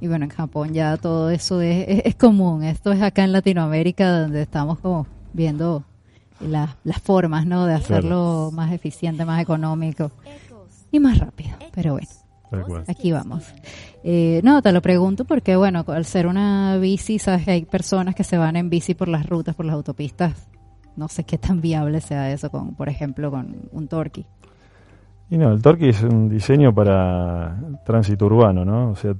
[0.00, 2.64] Y bueno, en Japón ya todo eso es, es, común.
[2.64, 5.84] Esto es acá en Latinoamérica donde estamos como viendo
[6.40, 7.66] las formas, ¿no?
[7.66, 10.10] De hacerlo más eficiente, más económico
[10.90, 11.56] y más rápido.
[11.72, 12.08] Pero bueno.
[12.86, 13.44] Aquí vamos.
[14.02, 18.14] Eh, no, te lo pregunto porque, bueno, al ser una bici, sabes que hay personas
[18.14, 20.48] que se van en bici por las rutas, por las autopistas.
[20.96, 24.26] No sé qué tan viable sea eso, con, por ejemplo, con un Torque.
[25.30, 28.90] Y no, el Torque es un diseño para tránsito urbano, ¿no?
[28.90, 29.14] O sea,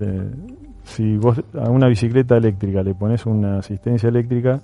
[0.84, 4.60] si vos a una bicicleta eléctrica le pones una asistencia eléctrica,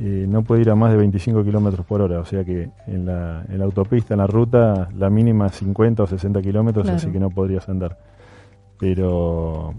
[0.00, 2.20] eh, no puede ir a más de 25 kilómetros por hora.
[2.20, 6.02] O sea que en la, en la, autopista, en la ruta, la mínima es 50
[6.02, 7.96] o 60 kilómetros, así que no podrías andar.
[8.78, 9.74] Pero,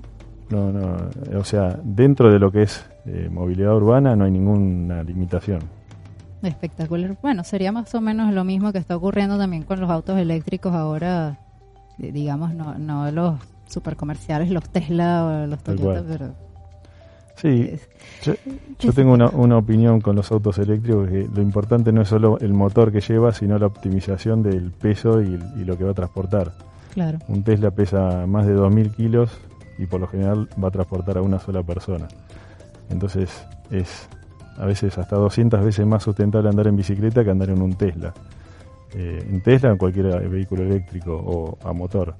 [0.50, 0.98] no, no,
[1.38, 5.60] o sea, dentro de lo que es eh, movilidad urbana no hay ninguna limitación.
[6.42, 7.18] Espectacular.
[7.22, 10.74] Bueno, sería más o menos lo mismo que está ocurriendo también con los autos eléctricos
[10.74, 11.40] ahora,
[11.98, 16.34] digamos, no, no los supercomerciales, los Tesla o los Toyota, pero
[17.36, 17.70] Sí,
[18.24, 22.40] yo, tengo una, una, opinión con los autos eléctricos que lo importante no es solo
[22.40, 26.54] el motor que lleva, sino la optimización del peso y, lo que va a transportar.
[26.94, 27.20] Claro.
[27.28, 29.38] Un Tesla pesa más de 2.000 kilos
[29.78, 32.08] y por lo general va a transportar a una sola persona.
[32.90, 33.30] Entonces
[33.70, 34.08] es
[34.58, 38.14] a veces hasta 200 veces más sustentable andar en bicicleta que andar en un Tesla.
[38.94, 42.16] Eh, en Tesla, en cualquier vehículo eléctrico o a motor.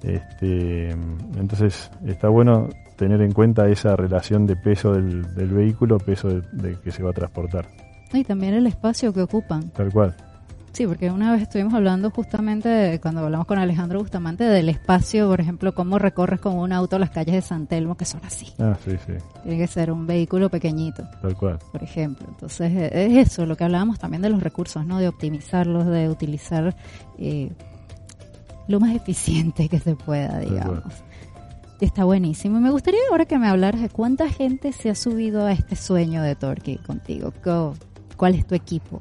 [0.00, 6.76] Este, entonces está bueno tener en cuenta esa relación de peso del, vehículo, peso de,
[6.82, 7.66] que se va a transportar.
[8.12, 9.70] Y también el espacio que ocupan.
[9.70, 10.14] Tal cual.
[10.74, 15.40] Sí, porque una vez estuvimos hablando justamente, cuando hablamos con Alejandro Bustamante, del espacio, por
[15.40, 18.52] ejemplo, cómo recorres con un auto las calles de San Telmo, que son así.
[18.58, 19.12] Ah, sí, sí.
[19.44, 21.04] Tiene que ser un vehículo pequeñito.
[21.22, 21.60] Tal cual.
[21.70, 22.26] Por ejemplo.
[22.28, 24.98] Entonces, es eso, lo que hablábamos también de los recursos, ¿no?
[24.98, 26.74] De optimizarlos, de utilizar
[27.18, 27.52] eh,
[28.66, 30.82] lo más eficiente que se pueda, digamos.
[31.84, 32.60] Está buenísimo.
[32.60, 36.22] Me gustaría ahora que me hablaras de cuánta gente se ha subido a este sueño
[36.22, 37.30] de Torque contigo.
[38.16, 39.00] ¿Cuál es tu equipo?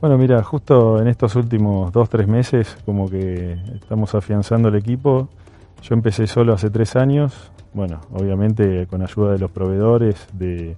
[0.00, 5.28] Bueno, mira, justo en estos últimos dos, tres meses, como que estamos afianzando el equipo.
[5.82, 7.34] Yo empecé solo hace tres años.
[7.74, 10.74] Bueno, obviamente con ayuda de los proveedores, de,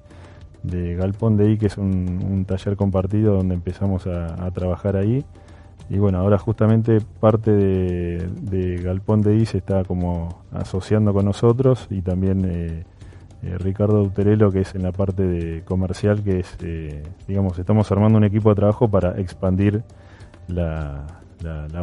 [0.96, 5.24] Galpón de I, que es un, taller compartido donde empezamos a trabajar ahí.
[5.90, 11.86] Y bueno, ahora justamente parte de, Galpón de I se está como asociando con nosotros
[11.90, 12.84] y también eh,
[13.42, 17.90] eh, Ricardo Uterelo que es en la parte de comercial, que es, eh, digamos, estamos
[17.92, 19.82] armando un equipo de trabajo para expandir
[20.48, 21.04] la,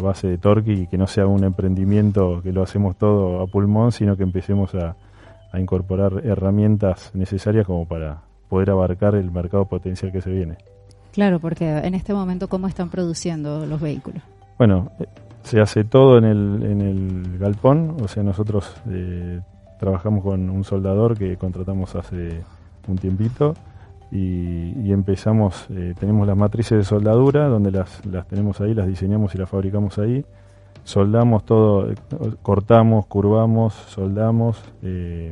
[0.02, 3.92] base de Torque y que no sea un emprendimiento que lo hacemos todo a pulmón,
[3.92, 4.96] sino que empecemos a,
[5.52, 10.58] a incorporar herramientas necesarias como para poder abarcar el mercado potencial que se viene.
[11.12, 14.22] Claro, porque en este momento, ¿cómo están produciendo los vehículos?
[14.58, 15.06] Bueno, eh,
[15.44, 19.42] se hace todo en el, en el galpón, o sea, nosotros eh,
[19.80, 22.42] trabajamos con un soldador que contratamos hace
[22.88, 23.56] un tiempito
[24.12, 29.34] y, empezamos, eh, tenemos las matrices de soldadura, donde las, las tenemos ahí, las diseñamos
[29.36, 30.24] y las fabricamos ahí,
[30.84, 31.88] soldamos todo,
[32.42, 34.62] cortamos, curvamos, soldamos,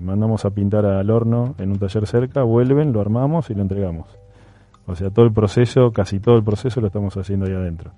[0.01, 4.07] mandamos a pintar al horno en un taller cerca, vuelven, lo armamos y lo entregamos.
[4.89, 7.91] O sea, todo el proceso, casi todo el proceso lo estamos haciendo ahí adentro.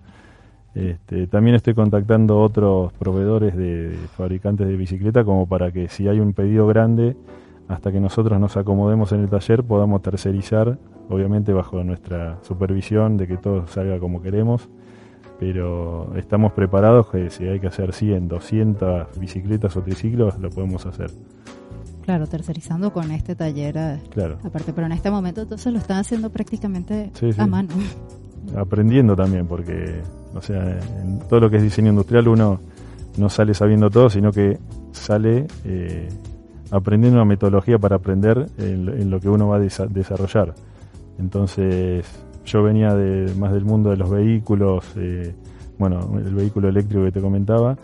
[0.75, 6.19] Este, también estoy contactando otros proveedores de, fabricantes de bicicleta como para que si hay
[6.19, 7.15] un pedido grande,
[7.69, 10.77] hasta que nosotros nos acomodemos en el taller, podamos tercerizar
[11.09, 14.69] obviamente bajo nuestra supervisión de que todo salga como queremos,
[15.39, 20.85] pero estamos preparados que si hay que hacer 100, 200 bicicletas o triciclos, lo podemos
[20.85, 21.09] hacer.
[22.11, 24.37] Claro, tercerizando con este taller eh, Claro.
[24.43, 27.39] aparte, pero en este momento entonces lo están haciendo prácticamente Sí, sí.
[27.39, 27.69] a mano.
[28.57, 30.01] aprendiendo también, porque,
[30.35, 32.59] o sea, en todo lo que es diseño industrial uno
[33.17, 34.57] no sale sabiendo todo, sino que
[34.91, 36.09] sale eh,
[36.69, 40.53] aprendiendo una metodología para aprender en, lo- en lo que uno va a desa- desarrollar.
[41.17, 42.05] Entonces,
[42.45, 45.33] yo venía de, más del mundo de los vehículos, eh,
[45.79, 47.77] bueno, el vehículo eléctrico que te comentaba,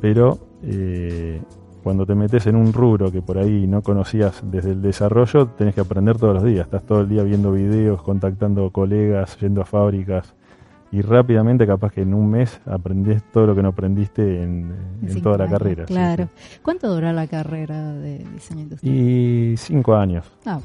[0.00, 1.40] pero eh,
[1.82, 5.74] cuando te metes en un rubro que por ahí no conocías desde el desarrollo, tenés
[5.74, 6.66] que aprender todos los días.
[6.66, 10.34] Estás todo el día viendo videos, contactando colegas, yendo a fábricas
[10.92, 14.72] y rápidamente, capaz que en un mes, aprendés todo lo que no aprendiste en,
[15.22, 15.86] toda la carrera.
[15.86, 16.28] sí, Claro.
[16.62, 18.96] ¿Cuánto dura la carrera de diseño industrial?
[18.96, 20.24] Y cinco años.
[20.44, 20.58] Ah,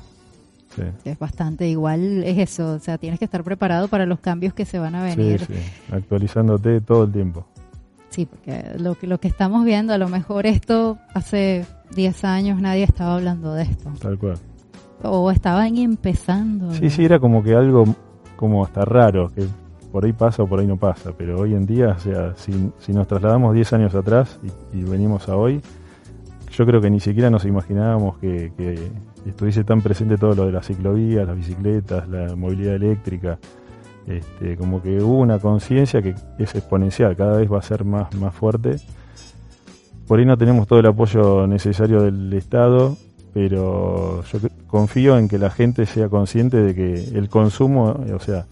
[0.76, 0.82] Sí.
[1.05, 4.66] es bastante igual, es eso, o sea, tienes que estar preparado para los cambios que
[4.66, 5.39] se van a Sí, venir.
[5.41, 5.53] sí,
[5.91, 7.45] actualizándote todo el tiempo.
[8.16, 11.66] Sí, porque lo que, lo que estamos viendo, a lo mejor esto hace
[11.97, 13.91] 10 años nadie estaba hablando de esto.
[13.99, 14.38] Tal cual.
[15.03, 16.74] O estaban empezando.
[16.76, 17.84] Sí, sí, era como que algo
[18.38, 19.45] como hasta raro, que
[19.91, 22.72] por ahí pasa o por ahí no pasa, pero hoy en día, o sea, si,
[22.80, 24.39] si nos trasladamos 10 años atrás
[24.72, 25.61] y, y venimos a hoy,
[26.51, 28.91] yo creo que ni siquiera nos imaginábamos que, que
[29.26, 33.39] estuviese tan presente todo lo de las ciclovías, las bicicletas, la movilidad eléctrica.
[34.08, 38.14] Este, como que hubo una conciencia que es exponencial, cada vez va a ser más,
[38.16, 38.78] más fuerte.
[40.08, 42.95] Por ahí no tenemos todo el apoyo necesario del Estado,
[43.34, 48.45] pero yo confío en que la gente sea consciente de que el consumo, o sea,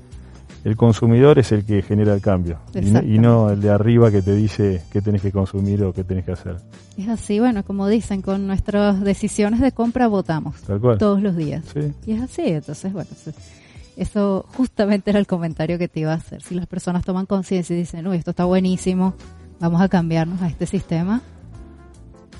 [0.63, 4.09] el consumidor es el que genera el cambio y no, y no el de arriba
[4.09, 6.55] que te dice qué tenés que consumir o qué tenés que hacer.
[6.97, 10.97] Es así, bueno, como dicen, con nuestras decisiones de compra votamos Tal cual.
[10.97, 11.65] todos los días.
[11.73, 11.93] Sí.
[12.05, 13.09] Y es así, entonces, bueno,
[13.97, 16.41] eso, justamente era el comentario que te iba a hacer.
[16.41, 19.13] Si las personas toman conciencia y dicen, uy, esto está buenísimo,
[19.59, 21.21] vamos a cambiarnos a este sistema,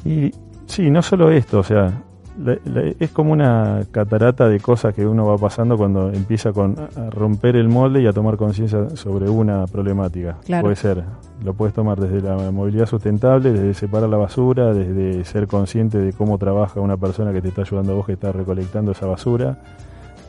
[0.06, 0.32] Y
[0.66, 2.02] sí, no solo esto, o sea,
[2.44, 6.76] la- la- es como una catarata de cosas que uno va pasando cuando empieza con
[6.78, 10.38] a romper el molde y a tomar conciencia sobre una problemática.
[10.44, 10.64] Claro.
[10.64, 11.04] Puede ser,
[11.44, 16.12] lo puedes tomar desde la movilidad sustentable, desde separar la basura, desde ser consciente de
[16.12, 19.60] cómo trabaja una persona que te está ayudando a vos que está recolectando esa basura,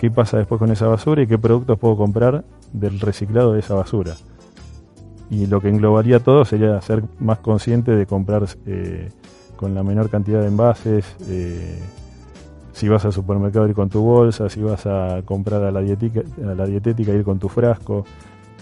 [0.05, 2.45] qué pasa después con esa basura y qué productos puedo comprar
[2.75, 4.15] del reciclado de esa basura.
[5.31, 9.09] Y lo que englobaría todo sería ser más consciente de comprar eh,
[9.57, 11.79] con la menor cantidad de envases, eh,
[12.73, 16.21] si vas al supermercado ir con tu bolsa, si vas a comprar a la, dietética,
[16.43, 18.05] a la dietética ir con tu frasco.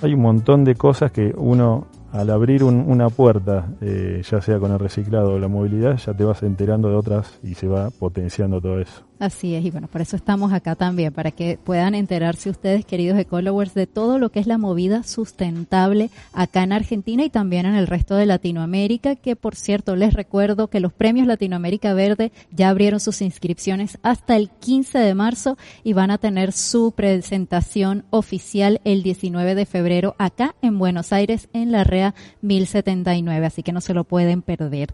[0.02, 4.58] Hay un montón de cosas que uno al abrir un- una puerta, eh, ya sea
[4.58, 7.88] con el reciclado o la movilidad, ya te vas enterando de otras y se va
[7.90, 9.02] potenciando todo eso.
[9.22, 13.16] Así es, y bueno, por eso estamos acá también, para que puedan enterarse ustedes, queridos
[13.20, 17.76] ecologers, de todo lo que es la movida sustentable acá en Argentina y también en
[17.76, 22.68] el resto de Latinoamérica, que por cierto les recuerdo que los premios Latinoamérica Verde ya
[22.68, 28.80] abrieron sus inscripciones hasta el 15 de marzo y van a tener su presentación oficial
[28.82, 33.80] el 19 de febrero acá en Buenos Aires en la REA 1079, así que no
[33.80, 34.92] se lo pueden perder.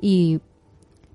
[0.00, 0.40] Y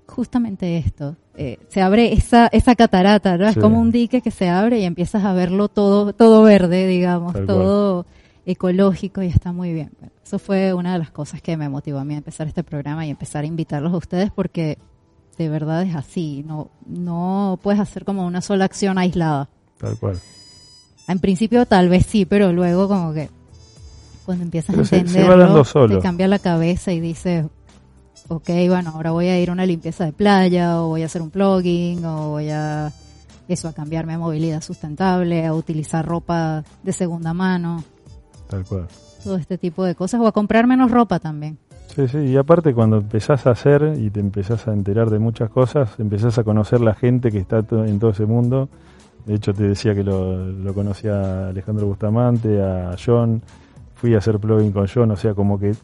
[0.06, 3.46] justamente esto, eh, se abre esa, esa catarata, ¿no?
[3.48, 7.32] Es como un dique que se abre y empiezas a verlo todo, todo verde, digamos,
[7.32, 7.58] Tal cual.
[7.58, 8.06] todo
[8.44, 9.90] ecológico y está muy bien.
[9.98, 12.62] Bueno, eso fue una de las cosas que me motivó a mí a empezar este
[12.64, 14.78] programa y empezar a invitarlos a ustedes porque
[15.38, 19.48] de verdad es así, no, no puedes hacer como una sola acción aislada.
[19.78, 20.18] Tal cual.
[21.08, 23.30] En principio tal vez sí, pero luego como que
[24.26, 25.96] cuando empiezas Pero a se- se entenderlo, solo.
[25.96, 27.46] te cambia la cabeza y dices,
[28.28, 31.22] ok, bueno, ahora voy a ir a una limpieza de playa, o voy a hacer
[31.22, 32.92] un plugin, o voy a
[33.48, 37.84] eso, a cambiarme a movilidad sustentable, a utilizar ropa de segunda mano,
[38.48, 38.86] Tal cual.
[39.22, 41.58] todo este tipo de cosas, o a comprar menos ropa también.
[41.94, 45.50] Sí, sí, y aparte cuando empezás a hacer y te empezás a enterar de muchas
[45.50, 48.70] cosas, empezás a conocer la gente que está en todo ese mundo.
[49.26, 53.42] De hecho te decía que lo, lo conocía a Alejandro Bustamante, a John,
[53.94, 55.74] fui a hacer plugin con John, o sea, como que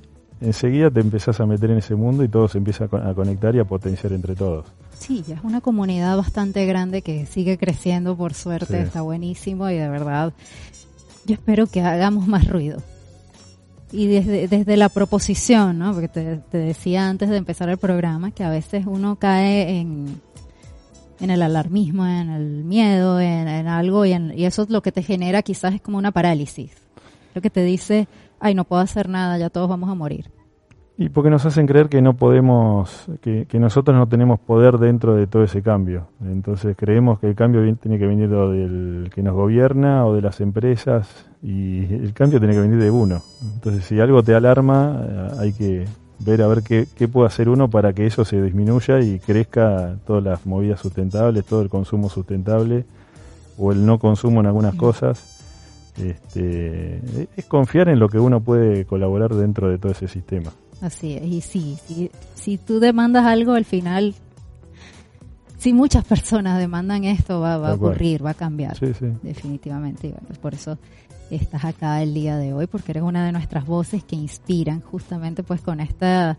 [0.41, 3.15] enseguida te empezás a meter en ese mundo y todo se empieza a, co- a
[3.15, 4.67] conectar y a potenciar entre todos.
[4.99, 8.83] Sí, ya es una comunidad bastante grande que sigue creciendo, por suerte, Sí.
[8.85, 10.33] está buenísimo y de verdad
[11.27, 12.83] yo espero que hagamos más ruido.
[13.91, 15.93] Y desde, desde la proposición, ¿no?
[15.95, 20.21] Porque te, te decía antes de empezar el programa que a veces uno cae en,
[21.21, 24.83] en el alarmismo, en el miedo, en, en algo y, en- y eso es lo
[24.83, 26.73] que te genera quizás es como una parálisis.
[27.35, 28.09] Lo que te dice,
[28.41, 30.31] ay, no puedo hacer nada, ya todos vamos a morir.
[31.01, 35.15] Y porque nos hacen creer que no podemos, que, que, nosotros no tenemos poder dentro
[35.15, 36.09] de todo ese cambio.
[36.21, 40.41] Entonces creemos que el cambio tiene que venir del que nos gobierna o de las
[40.41, 43.23] empresas y el cambio tiene que venir de uno.
[43.55, 45.85] Entonces si algo te alarma eh, hay que
[46.19, 49.99] ver a ver qué, qué puede hacer uno para que eso se disminuya y crezca
[50.05, 52.85] todas las movidas sustentables, todo el consumo sustentable
[53.57, 55.38] o el no consumo en algunas cosas.
[56.01, 57.01] Este,
[57.37, 60.53] es confiar en lo que uno puede colaborar dentro de todo ese sistema.
[60.81, 64.15] Así es, y sí, sí, si tú demandas algo, al final,
[65.59, 68.77] si muchas personas demandan esto, va, va a ocurrir, va a cambiar.
[68.77, 69.07] Sí, sí.
[69.23, 70.07] Definitivamente.
[70.09, 70.79] Y bueno, por eso
[71.31, 75.43] estás acá el día de hoy, porque eres una de nuestras voces que inspiran justamente
[75.43, 76.39] pues con esta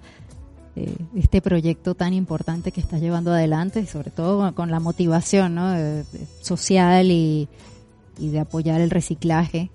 [0.75, 5.55] eh, este proyecto tan importante que estás llevando adelante y sobre todo con la motivación
[5.55, 5.73] ¿no?
[6.41, 7.49] social y,
[8.19, 9.71] y de apoyar el reciclaje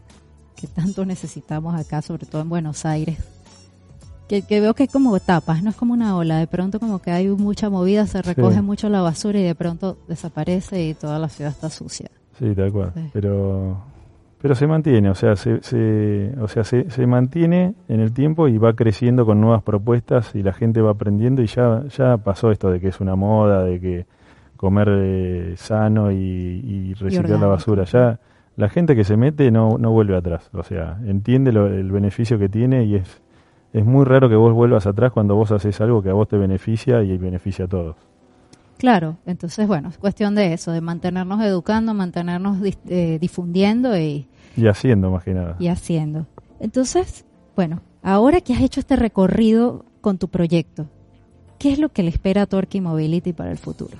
[0.57, 3.19] que tanto necesitamos acá, sobre todo en Buenos Aires.
[4.29, 7.11] Que, veo que es como etapas, no es como una ola, de pronto como que
[7.11, 11.29] hay mucha movida, se recoge mucho la basura y de pronto desaparece y toda la
[11.29, 12.11] ciudad está sucia.
[12.39, 13.77] Sí, tal cual, pero
[14.41, 18.49] pero se mantiene, o sea, se, se o sea, se, se, mantiene en el tiempo
[18.49, 22.51] y va creciendo con nuevas propuestas y la gente va aprendiendo y ya ya pasó
[22.51, 24.07] esto de que es una moda, de que
[24.57, 28.19] comer eh, sano y, reciclar la basura, ya
[28.57, 32.49] la gente que se mete no, no vuelve atrás, o sea, entiende el beneficio que
[32.49, 33.23] tiene y es
[33.75, 36.39] es muy raro que vos vuelvas atrás cuando vos haces algo que a vos te
[36.39, 37.97] beneficia y beneficia a todos.
[38.79, 44.29] Claro, entonces bueno, es cuestión de eso, de mantenernos educando, mantenernos eh, difundiendo y...
[44.57, 45.57] Y haciendo más que nada.
[45.59, 46.27] Y haciendo.
[46.61, 47.25] Entonces,
[47.57, 50.87] bueno, ahora que has hecho este recorrido con tu proyecto,
[51.59, 53.97] ¿qué es lo que le espera a Torque Mobility para el futuro?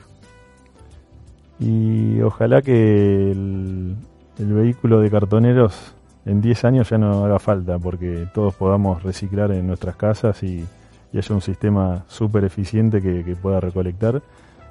[1.59, 3.97] Y ojalá que el
[4.39, 5.95] vehículo de cartoneros
[6.27, 10.65] en 10 años ya no haga falta porque todos podamos reciclar en nuestras casas y,
[11.13, 14.21] haya un sistema súper eficiente que, pueda recolectar.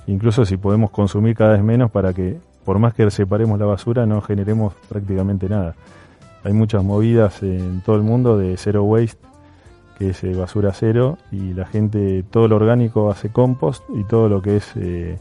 [0.08, 4.06] Incluso si podemos consumir cada vez menos para que, por más que separemos la basura,
[4.06, 5.76] no generemos prácticamente nada.
[6.44, 9.26] Hay muchas movidas en todo el mundo de zero waste,
[9.98, 14.28] que es eh, basura cero, y la gente, todo lo orgánico hace compost y todo
[14.28, 14.72] lo que es...
[14.76, 15.18] Eh,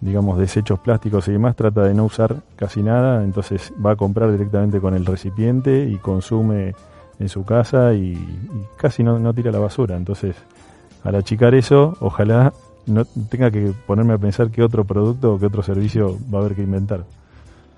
[0.00, 4.30] digamos, desechos plásticos y demás, trata de no usar casi nada, entonces va a comprar
[4.30, 6.74] directamente con el recipiente y consume
[7.18, 8.16] en su casa y,
[8.76, 9.96] casi no, no, tira la basura.
[9.96, 10.36] Entonces,
[11.02, 12.52] al achicar eso, ojalá
[12.86, 16.42] no tenga que ponerme a pensar qué otro producto o qué otro servicio va a
[16.42, 17.04] haber que inventar.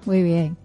[0.04, 0.56] Muy bien.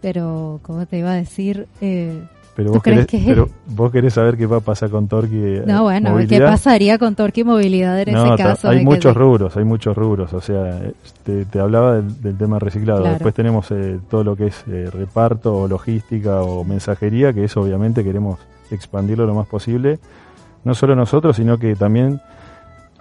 [0.00, 2.22] Pero, como te iba a decir, eh,
[2.54, 5.62] pero vos, querés, pero vos querés saber qué va a pasar con Torque.
[5.66, 8.68] No, bueno, ¿qué pasaría con Torque y Movilidad en ese caso?
[8.68, 10.32] Hay muchos rubros, hay muchos rubros.
[10.32, 10.80] O sea,
[11.24, 13.02] te, te hablaba del, tema reciclado.
[13.02, 17.60] Después tenemos eh, todo lo que es eh, reparto o logística o mensajería, que eso
[17.60, 18.38] obviamente queremos
[18.70, 19.98] expandirlo lo más posible.
[20.62, 22.20] No solo nosotros, sino que también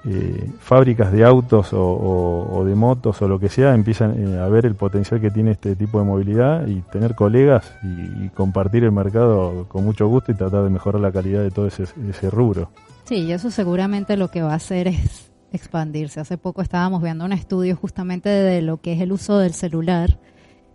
[0.05, 4.65] eh, fábricas de autos o, de motos o lo que sea empiezan eh, a ver
[4.65, 9.65] el potencial que tiene este tipo de movilidad y tener colegas y, compartir el mercado
[9.67, 12.69] con mucho gusto y tratar de mejorar la calidad de todo ese, ese rubro.
[13.05, 16.19] Sí, y eso seguramente lo que va a hacer es expandirse.
[16.19, 20.17] Hace poco estábamos viendo un estudio justamente de lo que es el uso del celular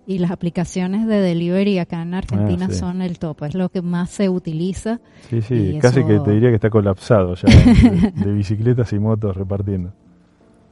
[0.08, 3.82] y las aplicaciones de delivery acá en Argentina ah, son el top, es lo que
[3.82, 5.00] más se utiliza.
[5.28, 7.54] Sí, sí, casi que te diría que está colapsado ya,
[8.14, 9.92] de, bicicletas y motos repartiendo.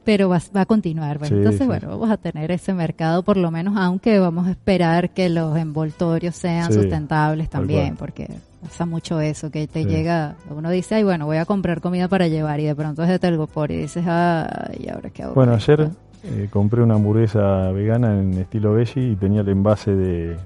[0.03, 4.17] Pero va, a continuar, entonces bueno, vamos a tener ese mercado por lo menos, aunque
[4.17, 8.27] vamos a esperar que los envoltorios sean sustentables también, porque
[8.63, 12.27] pasa mucho eso, que te llega, uno dice, ay bueno, voy a comprar comida para
[12.27, 15.35] llevar y de pronto es de telgopor y dices, ay, ahora qué hago.
[15.35, 15.91] Bueno, ayer
[16.29, 20.37] eh, compré una hamburguesa vegana en estilo veggie y tenía el envase de...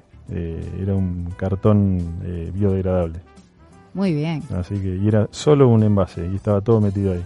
[0.80, 3.20] era un cartón eh, biodegradable.
[3.94, 4.44] Muy bien.
[4.56, 7.26] Así que y era solo un envase y estaba todo metido ahí.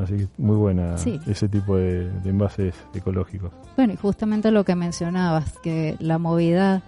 [0.00, 3.50] Así que muy buena ese tipo de, envases ecológicos.
[3.76, 6.82] Bueno, y justamente lo que mencionabas, que la movida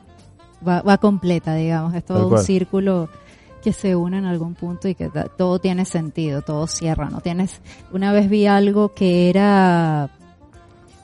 [0.66, 3.08] va, va completa, digamos, es todo un círculo
[3.62, 7.20] que se une en algún punto y que todo tiene sentido, todo cierra, ¿no?
[7.20, 7.60] Tienes,
[7.92, 10.10] una vez vi algo que era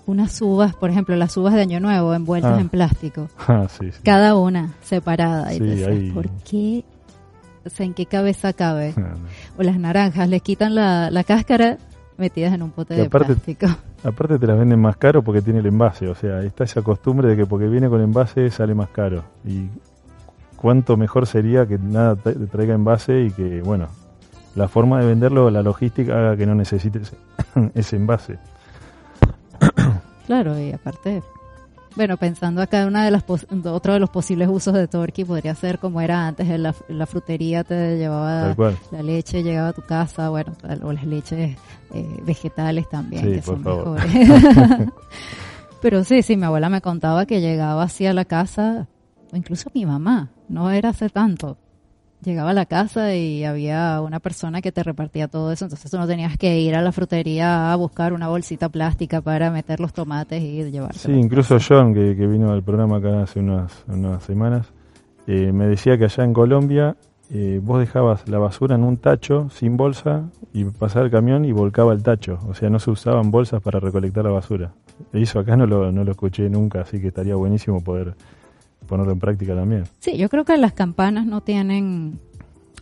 [0.06, 2.60] unas uvas, por ejemplo, las uvas de Año Nuevo envueltas ah.
[2.60, 3.28] en plástico.
[3.48, 4.00] Ah, sí, sí.
[4.02, 5.54] Cada una separada.
[5.54, 6.84] y ¿por qué?
[7.64, 8.94] O sea, ¿en qué cabeza cabe?
[9.58, 11.78] O las naranjas, les quitan la, la cáscara
[12.18, 13.66] metidas en un pote de plástico.
[14.04, 17.28] Aparte te las venden más caro porque tiene el envase, o sea, está esa costumbre
[17.28, 19.24] de que porque viene con envase sale más caro.
[19.44, 19.68] Y
[20.60, 23.88] cuánto mejor sería que nada te traiga envase y que, bueno,
[24.54, 27.14] la forma de venderlo, la logística haga que no necesites
[27.74, 28.38] ese envase.
[30.26, 31.22] Claro, y aparte,
[31.96, 33.24] Bueno, pensando acá, una de las
[33.64, 37.06] otro de los posibles usos de Torquay podría ser como era antes, en la, la
[37.06, 38.54] frutería te llevaba
[38.90, 40.52] la leche, llegaba a tu casa, bueno,
[40.82, 41.56] o las leches
[41.94, 44.12] eh, vegetales también, que son mejores.
[45.80, 48.88] Pero sí, sí, mi abuela me contaba que llegaba así a la casa,
[49.32, 51.56] incluso mi mamá, no era hace tanto,
[52.22, 55.98] llegaba a la casa y había una persona que te repartía todo eso, entonces tú
[55.98, 59.92] no tenías que ir a la frutería a buscar una bolsita plástica para meter los
[59.92, 61.00] tomates y llevarlos.
[61.00, 64.66] Sí, incluso John, que, vino al programa acá hace unas, unas semanas,
[65.26, 66.96] eh, me decía que allá en Colombia
[67.30, 71.52] eh, vos dejabas la basura en un tacho sin bolsa y pasaba el camión y
[71.52, 74.72] volcaba el tacho, o sea, no se usaban bolsas para recolectar la basura.
[75.12, 78.14] Eso acá no lo, no lo escuché nunca, así que estaría buenísimo poder
[78.88, 79.84] ponerlo en práctica también.
[80.00, 82.18] Sí, yo creo que las campanas no tienen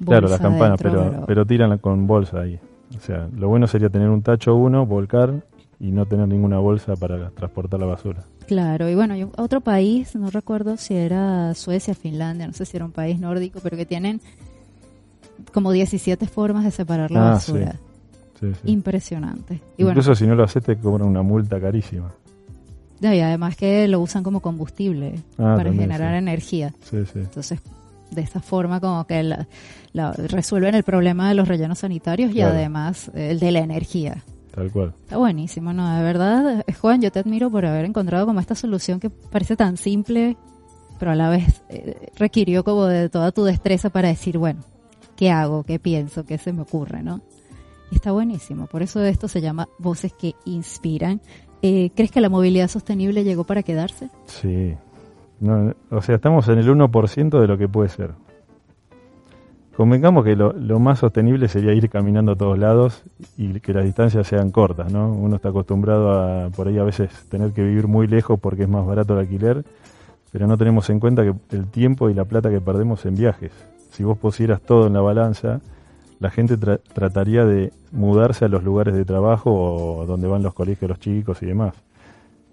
[0.00, 2.58] bolsa Claro, las campanas, pero, pero, tiran con bolsa ahí.
[2.96, 5.42] O sea, lo bueno sería tener un tacho uno, volcar
[5.78, 8.24] y no tener ninguna bolsa para transportar la basura.
[8.46, 12.86] Claro, y bueno, otro país, no recuerdo si era Suecia, Finlandia, no sé si era
[12.86, 14.20] un país nórdico, pero que tienen
[15.52, 17.76] como 17 formas de separar la ah, basura.
[18.40, 18.52] Sí.
[18.66, 19.60] Impresionante.
[19.78, 22.12] Incluso si no lo haces te cobran una multa carísima
[23.00, 26.74] y además que lo usan como combustible ah, para generar energía.
[26.92, 27.60] Entonces,
[28.10, 29.46] de esta forma como que la,
[30.12, 34.24] resuelven el problema de los rellenos sanitarios y además el de la energía.
[34.54, 34.94] Tal cual.
[35.02, 35.94] Está buenísimo, ¿no?
[35.94, 39.76] De verdad, Juan, yo te admiro por haber encontrado como esta solución que parece tan
[39.76, 40.38] simple,
[40.98, 44.60] pero a la vez eh, requirió como de toda tu destreza para decir, bueno,
[45.14, 45.62] ¿qué hago?
[45.64, 46.24] ¿Qué pienso?
[46.24, 47.02] ¿Qué se me ocurre?
[47.02, 47.20] ¿no?
[47.90, 48.66] Y está buenísimo.
[48.66, 51.20] Por eso esto se llama Voces que Inspiran.
[51.68, 54.08] Eh, ¿Crees que la movilidad sostenible llegó para quedarse?
[54.26, 54.76] Sí.
[55.90, 58.12] o sea, estamos en el 1% de lo que puede ser.
[59.76, 63.02] Convengamos que lo, más sostenible sería ir caminando a todos lados
[63.36, 65.12] y que las distancias sean cortas, ¿no?
[65.12, 68.68] Uno está acostumbrado a por ahí a veces tener que vivir muy lejos porque es
[68.68, 69.64] más barato el alquiler,
[70.30, 73.50] pero no tenemos en cuenta que el tiempo y la plata que perdemos en viajes.
[73.90, 75.60] Si vos pusieras todo en la balanza,
[76.18, 80.88] la gente trataría de mudarse a los lugares de trabajo o donde van los colegios
[80.88, 81.74] los chicos y demás.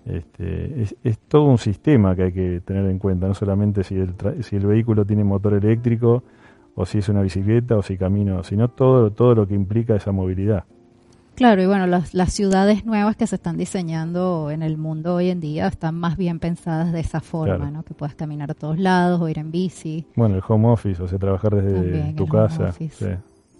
[0.05, 4.14] Este, es, todo un sistema que hay que tener en cuenta, no solamente si el,
[4.41, 6.24] si el vehículo tiene motor eléctrico
[6.76, 10.11] o si es una bicicleta o si camino, sino todo, todo lo que implica esa
[10.11, 10.66] movilidad.
[11.36, 15.30] Claro, y bueno, las, las ciudades nuevas que se están diseñando en el mundo hoy
[15.30, 17.82] en día están más bien pensadas de esa forma, ¿no?
[17.84, 20.05] Que puedas caminar a todos lados o ir en bici.
[20.16, 22.72] Bueno, el home office, o sea, trabajar desde tu casa.
[22.74, 22.89] Sí.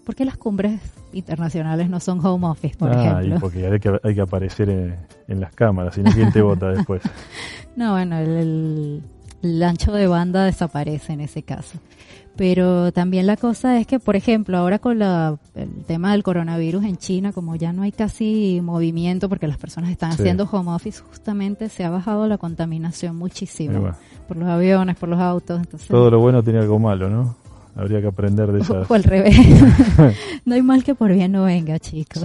[0.04, 0.82] ¿Por qué las cumbres
[1.14, 3.40] internacionales no son home office, por ah, ejemplo?
[3.40, 7.02] porque hay que, hay que aparecer en, las cámaras, si no, ¿quién te vota después?
[7.76, 9.02] no, bueno, el,
[9.64, 11.80] ancho de banda desaparece en ese caso.
[12.36, 16.84] Pero también la cosa es que, por ejemplo, ahora con la, el tema del coronavirus
[16.84, 21.02] en China, como ya no hay casi movimiento porque las personas están haciendo home office,
[21.02, 23.92] justamente se ha bajado la contaminación muchísimo.
[24.28, 25.60] Por los aviones, por los autos.
[25.60, 27.36] Entonces, Todo lo bueno tiene algo malo, ¿no?
[27.76, 28.90] Habría que aprender de esas.
[28.90, 29.36] O, al revés.
[30.46, 32.24] no hay mal que por bien no venga, chicos.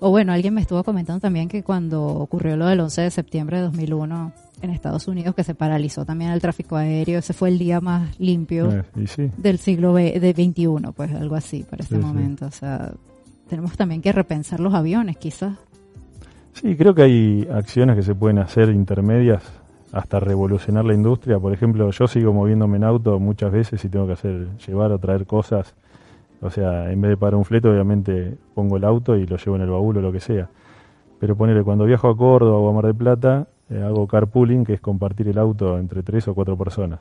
[0.00, 3.56] O bueno, alguien me estuvo comentando también que cuando ocurrió lo del 11 de septiembre
[3.58, 7.58] de 2001 en Estados Unidos, que se paralizó también el tráfico aéreo, ese fue el
[7.58, 12.46] día más limpio eh, del siglo de 21, pues algo así para ese momento.
[12.46, 12.92] O sea,
[13.48, 15.56] tenemos también que repensar los aviones, quizás.
[16.52, 19.42] Sí, creo que hay acciones que se pueden hacer intermedias
[19.92, 21.38] hasta revolucionar la industria.
[21.38, 24.98] Por ejemplo, yo sigo moviéndome en auto muchas veces y tengo que hacer, llevar o
[24.98, 25.74] traer cosas.
[26.40, 29.56] O sea, en vez de parar un flete, obviamente pongo el auto y lo llevo
[29.56, 30.48] en el baúl o lo que sea.
[31.20, 34.72] Pero ponerle, cuando viajo a Córdoba o a Mar del Plata, eh, hago carpooling, que
[34.72, 37.00] es compartir el auto entre tres o cuatro personas.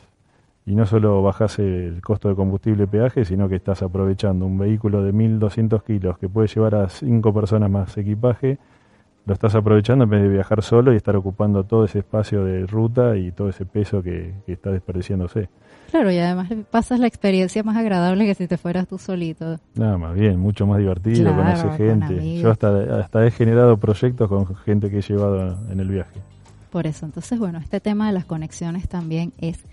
[0.66, 4.60] Y no solo bajas el costo de combustible y peaje, sino que estás aprovechando un
[4.60, 8.60] vehículo de 1200 kilos que puede llevar a cinco personas más equipaje
[9.26, 12.66] lo estás aprovechando en vez de viajar solo y estar ocupando todo ese espacio de
[12.66, 15.50] ruta y todo ese peso que, está desperdiciándose.
[15.92, 19.58] Claro, y además pasas la experiencia más agradable que si te fueras tú solito.
[19.76, 22.40] Nada más bien, mucho más divertido, conoce gente.
[22.40, 26.22] Yo hasta, hasta he generado proyectos con gente que he llevado en el viaje.
[26.72, 29.66] Por eso, entonces, bueno, este tema de las conexiones también es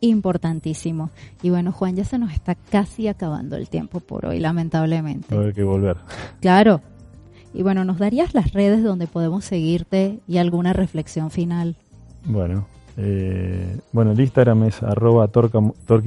[0.00, 1.10] importantísimo.
[1.42, 5.36] Y bueno, Juan, ya se nos está casi acabando el tiempo por hoy, lamentablemente.
[5.36, 5.96] hay que volver.
[6.40, 6.80] Claro,
[7.54, 11.76] y bueno, ¿nos darías las redes donde podemos seguirte y alguna reflexión final?
[12.24, 15.30] Bueno, eh, bueno, el Instagram es arroba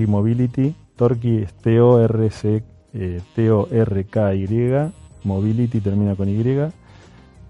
[0.07, 0.75] Mobility.
[0.97, 4.91] Torqui es T-O-R-C, eh, T-O-R-K-Y,
[5.23, 6.71] Mobility termina con Y.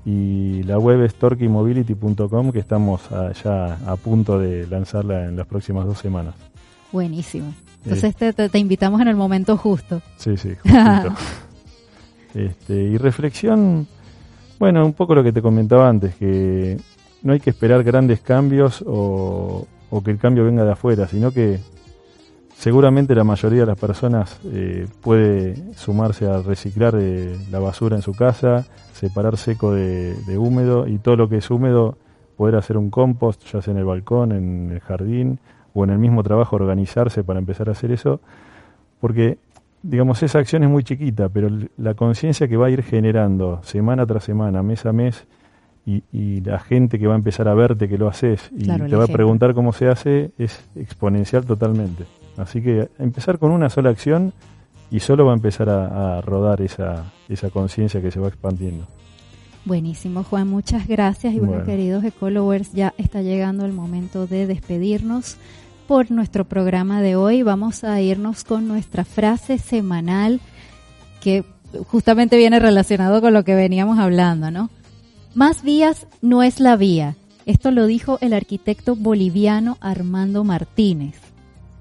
[0.05, 3.01] Y la web es torquimobility.com que estamos
[3.43, 6.35] ya a punto de lanzarla en las próximas dos semanas.
[6.91, 7.53] Buenísimo.
[7.83, 10.01] Entonces te, te, invitamos en el momento justo.
[10.17, 11.15] Sí, sí, justito.
[12.37, 13.87] Este, y reflexión,
[14.59, 16.77] bueno, un poco lo que te comentaba antes, que
[17.23, 19.65] no hay que esperar grandes cambios o,
[20.05, 21.59] que el cambio venga de afuera, sino que
[22.55, 28.03] seguramente la mayoría de las personas eh, puede sumarse a reciclar eh, la basura en
[28.03, 31.97] su casa, separar seco de, húmedo y todo lo que es húmedo
[32.35, 35.39] poder hacer un compost, ya sea en el balcón, en el jardín
[35.73, 38.19] o en el mismo trabajo organizarse para empezar a hacer eso,
[38.99, 39.39] porque
[39.87, 44.05] digamos esa acción es muy chiquita, pero la conciencia que va a ir generando semana
[44.05, 45.25] tras semana, mes a mes,
[45.85, 49.05] y, la gente que va a empezar a verte que lo haces y te va
[49.05, 52.03] a preguntar cómo se hace es exponencial totalmente.
[52.35, 54.33] Así que empezar con una sola acción
[54.91, 58.85] y solo va a empezar a, rodar esa, esa conciencia que se va expandiendo.
[59.63, 61.33] Buenísimo, Juan, muchas gracias.
[61.33, 65.37] Y bueno, queridos ecologers, ya está llegando el momento de despedirnos
[65.87, 67.41] por nuestro programa de hoy.
[67.41, 70.41] Vamos a irnos con nuestra frase semanal
[71.21, 71.45] que
[71.87, 74.69] justamente viene relacionado con lo que veníamos hablando, ¿no?
[75.33, 77.15] Más vías no es la vía.
[77.45, 81.15] Esto lo dijo el arquitecto boliviano Armando Martínez.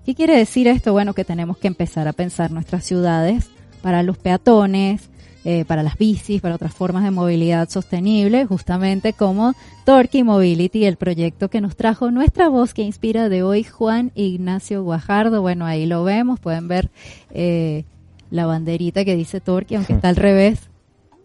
[0.04, 0.92] ¿Qué quiere decir esto?
[0.92, 3.50] Bueno, que tenemos que empezar a pensar nuestras ciudades
[3.82, 5.10] para los peatones,
[5.48, 10.96] eh, para las bicis, para otras formas de movilidad sostenible, justamente como Torque Mobility, el
[10.96, 15.42] proyecto que nos trajo nuestra voz que inspira de hoy Juan Ignacio Guajardo.
[15.42, 16.90] Bueno, ahí lo vemos, pueden ver
[17.30, 17.84] eh,
[18.28, 20.68] la banderita que dice Torque, aunque está al revés,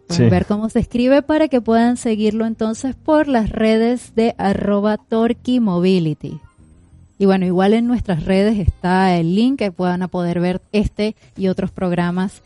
[0.08, 5.00] ver cómo se escribe para que puedan seguirlo entonces por las redes de arroba
[5.60, 6.38] Mobility.
[7.18, 11.48] Y bueno, igual en nuestras redes está el link que puedan poder ver este y
[11.48, 12.42] otros programas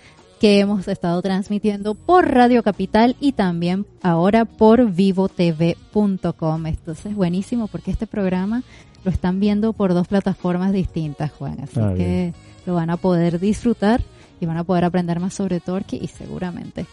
[0.46, 6.66] que hemos estado transmitiendo por Radio Capital y también ahora por vivotv.com.
[6.66, 8.62] Esto es buenísimo porque este programa
[9.02, 11.58] lo están viendo por dos plataformas distintas, Juan.
[11.64, 12.32] Así ah, que
[12.64, 14.04] lo van a poder disfrutar
[14.40, 16.86] y van a poder aprender más sobre Torque y seguramente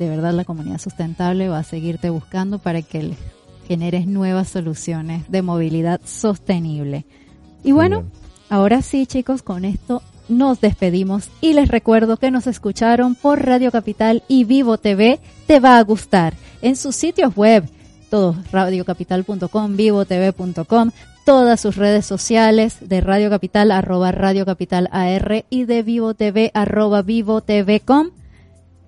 [0.00, 3.14] de verdad la comunidad sustentable va a seguirte buscando para que
[3.68, 7.04] generes nuevas soluciones de movilidad sostenible.
[7.62, 8.06] Y bueno,
[8.50, 13.70] ahora sí chicos, con esto nos despedimos y les recuerdo que nos escucharon por Radio
[13.70, 15.20] Capital y Vivo TV.
[15.46, 17.64] Te va a gustar en sus sitios web,
[18.10, 20.90] todos radiocapital.com, vivotv.com,
[21.24, 26.50] todas sus redes sociales de Radio Capital arroba Radio Capital AR y de Vivo TV
[26.54, 28.10] arroba Vivo TV.com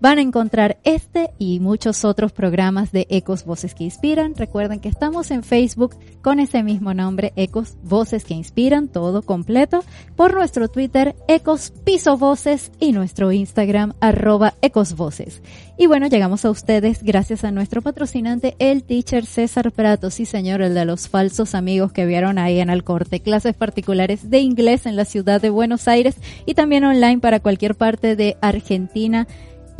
[0.00, 4.34] van a encontrar este y muchos otros programas de Ecos Voces que Inspiran.
[4.34, 9.84] Recuerden que estamos en Facebook con ese mismo nombre, Ecos Voces que Inspiran, todo completo,
[10.16, 15.42] por nuestro Twitter, Ecos Piso Voces y nuestro Instagram, arroba Ecos Voces.
[15.76, 20.60] Y bueno, llegamos a ustedes gracias a nuestro patrocinante, el teacher César Prato, sí señor,
[20.60, 24.84] el de los falsos amigos que vieron ahí en el corte, clases particulares de inglés
[24.84, 29.26] en la ciudad de Buenos Aires y también online para cualquier parte de Argentina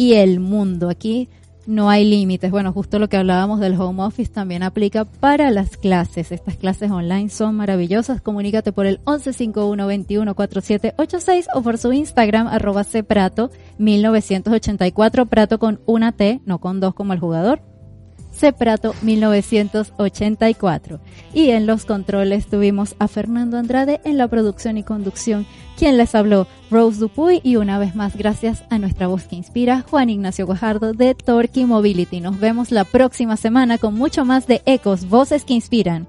[0.00, 0.88] y el mundo.
[0.88, 1.28] Aquí
[1.66, 2.50] no hay límites.
[2.50, 6.32] Bueno, justo lo que hablábamos del home office también aplica para las clases.
[6.32, 8.22] Estas clases online son maravillosas.
[8.22, 16.40] Comunícate por el 1151-214786 o por su Instagram arroba cprato 1984 prato con una T,
[16.46, 17.69] no con dos como el jugador.
[18.56, 21.00] Prato 1984.
[21.32, 26.14] Y en los controles tuvimos a Fernando Andrade en la producción y conducción, quien les
[26.14, 30.46] habló Rose Dupuy y una vez más gracias a nuestra voz que inspira, Juan Ignacio
[30.46, 32.20] Guajardo de Torque Mobility.
[32.20, 36.08] Nos vemos la próxima semana con mucho más de Ecos, voces que inspiran.